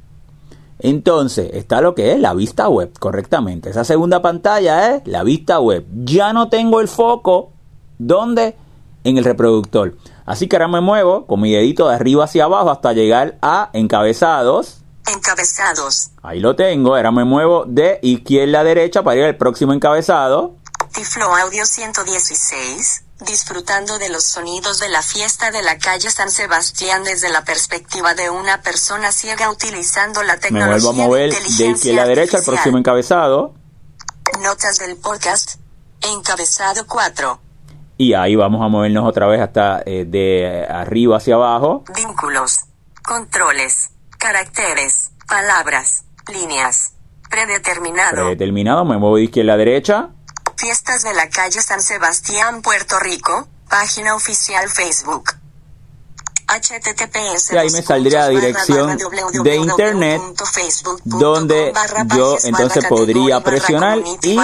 Entonces, 0.78 1.50
está 1.52 1.80
lo 1.80 1.94
que 1.94 2.12
es 2.12 2.20
la 2.20 2.34
vista 2.34 2.68
web, 2.68 2.92
correctamente. 2.98 3.70
Esa 3.70 3.84
segunda 3.84 4.20
pantalla 4.22 4.96
es 4.96 5.02
la 5.06 5.22
vista 5.22 5.60
web. 5.60 5.84
Ya 6.04 6.32
no 6.32 6.48
tengo 6.48 6.80
el 6.80 6.88
foco, 6.88 7.52
¿dónde? 7.98 8.56
En 9.04 9.18
el 9.18 9.24
reproductor. 9.24 9.96
Así 10.26 10.48
que 10.48 10.56
ahora 10.56 10.68
me 10.68 10.80
muevo 10.80 11.26
con 11.26 11.40
mi 11.40 11.52
dedito 11.52 11.88
de 11.88 11.96
arriba 11.96 12.24
hacia 12.24 12.44
abajo 12.44 12.70
hasta 12.70 12.92
llegar 12.92 13.36
a 13.42 13.70
encabezados. 13.72 14.78
Encabezados. 15.06 16.10
Ahí 16.22 16.40
lo 16.40 16.56
tengo. 16.56 16.96
Ahora 16.96 17.10
me 17.10 17.24
muevo 17.24 17.64
de 17.66 17.98
izquierda 18.02 18.60
a 18.60 18.64
derecha 18.64 19.02
para 19.02 19.16
ir 19.18 19.24
al 19.24 19.36
próximo 19.36 19.74
encabezado. 19.74 20.56
Tiflo 20.94 21.34
Audio 21.34 21.66
116. 21.66 23.04
Disfrutando 23.20 23.98
de 23.98 24.08
los 24.08 24.24
sonidos 24.24 24.80
de 24.80 24.88
la 24.88 25.02
fiesta 25.02 25.50
de 25.50 25.62
la 25.62 25.78
calle 25.78 26.10
San 26.10 26.30
Sebastián 26.30 27.04
desde 27.04 27.30
la 27.30 27.44
perspectiva 27.44 28.14
de 28.14 28.30
una 28.30 28.62
persona 28.62 29.12
ciega 29.12 29.50
utilizando 29.50 30.22
la 30.22 30.34
Me 30.34 30.40
tecnología 30.40 30.90
vuelvo 30.90 31.02
a 31.02 31.06
mover 31.06 31.30
de 31.30 31.36
de 31.36 31.70
izquierda 31.70 32.02
a 32.02 32.06
derecha 32.06 32.38
al 32.38 32.44
próximo 32.44 32.78
encabezado. 32.78 33.54
Notas 34.42 34.78
del 34.78 34.96
podcast. 34.96 35.56
Encabezado 36.00 36.86
4. 36.86 37.40
Y 37.96 38.14
ahí 38.14 38.34
vamos 38.34 38.60
a 38.62 38.68
movernos 38.68 39.06
otra 39.06 39.26
vez 39.26 39.40
hasta 39.40 39.82
eh, 39.86 40.04
de 40.06 40.66
arriba 40.68 41.18
hacia 41.18 41.36
abajo. 41.36 41.84
Vínculos. 41.94 42.60
Controles. 43.02 43.90
Caracteres. 44.18 45.12
Palabras. 45.28 46.04
Líneas. 46.32 46.94
Predeterminado. 47.30 48.12
Predeterminado, 48.12 48.84
me 48.84 48.98
muevo 48.98 49.16
de 49.16 49.24
izquierda 49.24 49.54
a 49.54 49.56
derecha. 49.56 50.08
Fiestas 50.56 51.02
de 51.02 51.14
la 51.14 51.28
calle 51.28 51.60
San 51.60 51.80
Sebastián, 51.80 52.62
Puerto 52.62 52.98
Rico. 53.00 53.48
Página 53.68 54.14
oficial 54.14 54.68
Facebook. 54.68 55.30
Https 56.60 57.52
Y 57.52 57.56
ahí 57.56 57.70
me 57.70 57.82
saldría 57.82 58.20
la 58.20 58.28
dirección 58.28 58.96
de 59.42 59.56
internet 59.56 60.22
donde 61.04 61.72
yo 62.16 62.36
entonces 62.44 62.84
podría 62.86 63.40
presionar 63.40 63.98
y 64.22 64.38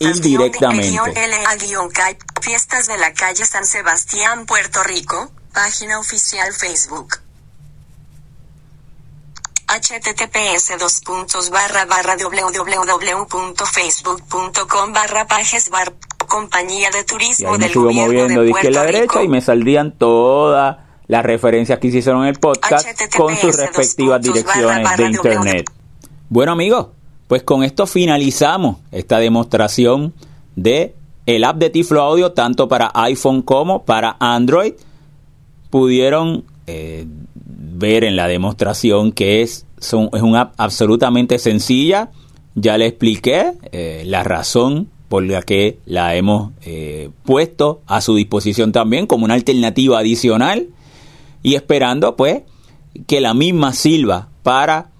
ir 0.00 0.20
directamente. 0.20 0.96
Fiestas 2.40 2.86
de 2.86 2.96
la 2.98 3.12
calle 3.12 3.44
San 3.44 3.66
Sebastián, 3.66 4.46
Puerto 4.46 4.84
Rico, 4.84 5.32
página 5.52 5.98
oficial 5.98 6.52
Facebook. 6.52 7.16
https 9.68 10.78
dos 10.78 11.00
puntos 11.00 11.50
barra 11.50 11.84
barra 11.84 12.16
www.facebook.com 12.16 14.92
barra 14.94 15.26
pages 15.26 15.68
bar 15.68 15.92
compañía 16.26 16.90
de 16.90 17.00
Y 17.00 17.04
turismo 17.04 17.48
ahí 17.48 17.52
me 17.58 17.64
del 17.64 17.72
sigo 17.72 17.84
gobierno 17.84 18.06
moviendo 18.06 18.40
de 18.42 18.48
izquierda 18.50 18.80
a 18.80 18.84
Puerto 18.84 18.96
derecha 18.98 19.18
Rico. 19.20 19.24
y 19.24 19.28
me 19.28 19.40
saldrían 19.42 19.92
todas 19.98 20.78
las 21.08 21.24
referencias 21.24 21.78
que 21.78 21.88
hicieron 21.88 22.22
en 22.22 22.28
el 22.28 22.38
podcast 22.38 22.86
HTTPS 22.86 23.16
con 23.16 23.36
sus 23.36 23.56
respectivas 23.56 24.22
direcciones 24.22 24.84
barra 24.84 24.96
de 24.96 25.04
internet. 25.10 25.70
Bueno 26.28 26.52
amigos, 26.52 26.88
pues 27.26 27.42
con 27.42 27.64
esto 27.64 27.86
finalizamos 27.86 28.76
esta 28.92 29.18
demostración 29.18 30.12
de 30.56 30.94
el 31.26 31.44
app 31.44 31.56
de 31.58 31.70
Tiflo 31.70 32.02
Audio 32.02 32.32
tanto 32.32 32.68
para 32.68 32.90
iPhone 32.94 33.42
como 33.42 33.84
para 33.84 34.16
Android. 34.20 34.74
Pudieron 35.70 36.44
eh, 36.66 37.06
ver 37.34 38.04
en 38.04 38.16
la 38.16 38.26
demostración 38.28 39.12
que 39.12 39.42
es, 39.42 39.66
son- 39.78 40.08
es 40.14 40.22
una 40.22 40.42
app 40.42 40.54
absolutamente 40.56 41.38
sencilla. 41.38 42.10
Ya 42.54 42.78
le 42.78 42.86
expliqué 42.86 43.52
eh, 43.72 44.02
la 44.06 44.24
razón 44.24 44.88
por 45.08 45.22
la 45.24 45.42
que 45.42 45.78
la 45.86 46.16
hemos 46.16 46.52
eh, 46.64 47.10
puesto 47.24 47.80
a 47.86 48.00
su 48.00 48.14
disposición 48.16 48.72
también 48.72 49.06
como 49.06 49.24
una 49.24 49.34
alternativa 49.34 49.98
adicional 49.98 50.66
y 51.42 51.54
esperando 51.54 52.16
pues 52.16 52.42
que 53.06 53.20
la 53.20 53.34
misma 53.34 53.72
sirva 53.72 54.28
para 54.42 54.90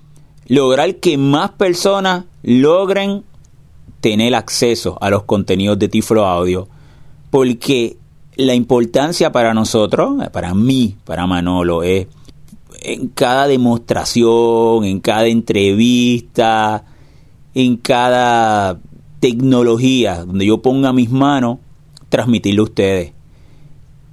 lograr 0.47 0.97
que 0.97 1.19
más 1.19 1.51
personas 1.51 2.25
logren 2.43 3.25
tener 4.01 4.35
acceso 4.35 4.97
a 5.01 5.11
los 5.11 5.25
contenidos 5.25 5.79
de 5.79 5.89
Tiflo 5.89 6.27
Audio. 6.27 6.69
Porque 7.31 7.97
la 8.37 8.55
importancia 8.55 9.33
para 9.33 9.53
nosotros, 9.53 10.17
para 10.33 10.55
mí, 10.55 10.97
para 11.05 11.27
Manolo, 11.27 11.83
es 11.83 12.07
en 12.81 13.09
cada 13.09 13.47
demostración, 13.47 14.85
en 14.85 15.01
cada 15.01 15.27
entrevista, 15.27 16.85
en 17.55 17.77
cada 17.77 18.79
tecnología 19.21 20.25
donde 20.25 20.47
yo 20.47 20.63
ponga 20.63 20.93
mis 20.93 21.11
manos, 21.11 21.59
transmitirlo 22.09 22.63
a 22.63 22.67
ustedes. 22.67 23.13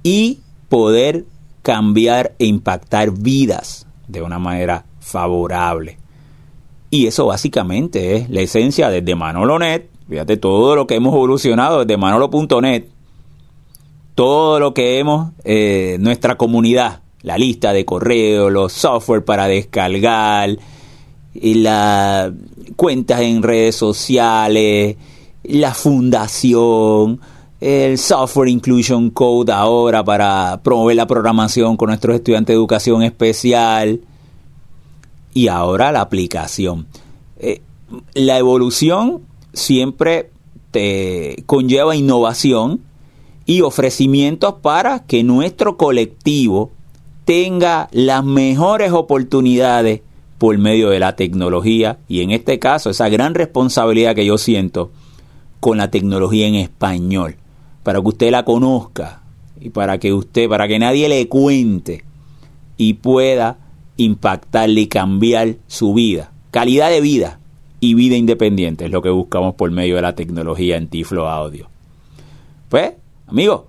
Y 0.02 0.40
poder 0.68 1.24
cambiar 1.66 2.36
e 2.38 2.46
impactar 2.46 3.10
vidas 3.10 3.88
de 4.06 4.22
una 4.22 4.38
manera 4.38 4.84
favorable. 5.00 5.98
Y 6.90 7.08
eso 7.08 7.26
básicamente 7.26 8.14
es 8.14 8.30
la 8.30 8.42
esencia 8.42 8.88
desde 8.88 9.16
Manolo.net. 9.16 9.86
Fíjate 10.08 10.36
todo 10.36 10.76
lo 10.76 10.86
que 10.86 10.94
hemos 10.94 11.12
evolucionado 11.12 11.80
desde 11.80 11.96
Manolo.net. 11.96 12.84
Todo 14.14 14.60
lo 14.60 14.74
que 14.74 15.00
hemos, 15.00 15.32
eh, 15.42 15.96
nuestra 15.98 16.36
comunidad, 16.36 17.00
la 17.22 17.36
lista 17.36 17.72
de 17.72 17.84
correos, 17.84 18.52
los 18.52 18.72
software 18.72 19.24
para 19.24 19.48
descargar, 19.48 20.56
las 21.34 22.30
cuentas 22.76 23.22
en 23.22 23.42
redes 23.42 23.74
sociales, 23.74 24.94
la 25.42 25.74
fundación, 25.74 27.20
el 27.60 27.96
Software 27.96 28.48
Inclusion 28.48 29.10
Code 29.10 29.52
ahora 29.52 30.04
para 30.04 30.60
promover 30.62 30.96
la 30.96 31.06
programación 31.06 31.76
con 31.76 31.88
nuestros 31.88 32.16
estudiantes 32.16 32.48
de 32.48 32.58
educación 32.58 33.02
especial. 33.02 34.00
Y 35.32 35.48
ahora 35.48 35.92
la 35.92 36.00
aplicación. 36.00 36.86
Eh, 37.38 37.60
la 38.14 38.38
evolución 38.38 39.22
siempre 39.52 40.30
te 40.70 41.42
conlleva 41.46 41.96
innovación 41.96 42.80
y 43.44 43.60
ofrecimientos 43.60 44.54
para 44.60 45.04
que 45.04 45.22
nuestro 45.22 45.76
colectivo 45.76 46.70
tenga 47.24 47.88
las 47.92 48.24
mejores 48.24 48.92
oportunidades 48.92 50.00
por 50.38 50.56
medio 50.58 50.90
de 50.90 51.00
la 51.00 51.16
tecnología. 51.16 51.98
Y 52.08 52.22
en 52.22 52.30
este 52.30 52.58
caso 52.58 52.90
esa 52.90 53.08
gran 53.08 53.34
responsabilidad 53.34 54.14
que 54.14 54.26
yo 54.26 54.36
siento 54.36 54.90
con 55.60 55.78
la 55.78 55.90
tecnología 55.90 56.46
en 56.46 56.56
español 56.56 57.36
para 57.86 58.00
que 58.00 58.08
usted 58.08 58.32
la 58.32 58.44
conozca 58.44 59.22
y 59.60 59.70
para 59.70 59.98
que 59.98 60.12
usted 60.12 60.48
para 60.48 60.66
que 60.66 60.80
nadie 60.80 61.08
le 61.08 61.28
cuente 61.28 62.02
y 62.76 62.94
pueda 62.94 63.58
impactarle 63.96 64.80
y 64.80 64.88
cambiar 64.88 65.54
su 65.68 65.94
vida. 65.94 66.32
Calidad 66.50 66.90
de 66.90 67.00
vida 67.00 67.38
y 67.78 67.94
vida 67.94 68.16
independiente 68.16 68.86
es 68.86 68.90
lo 68.90 69.02
que 69.02 69.10
buscamos 69.10 69.54
por 69.54 69.70
medio 69.70 69.94
de 69.94 70.02
la 70.02 70.16
tecnología 70.16 70.76
en 70.76 70.88
Tiflo 70.88 71.28
Audio. 71.28 71.68
Pues 72.70 72.94
amigos 73.28 73.60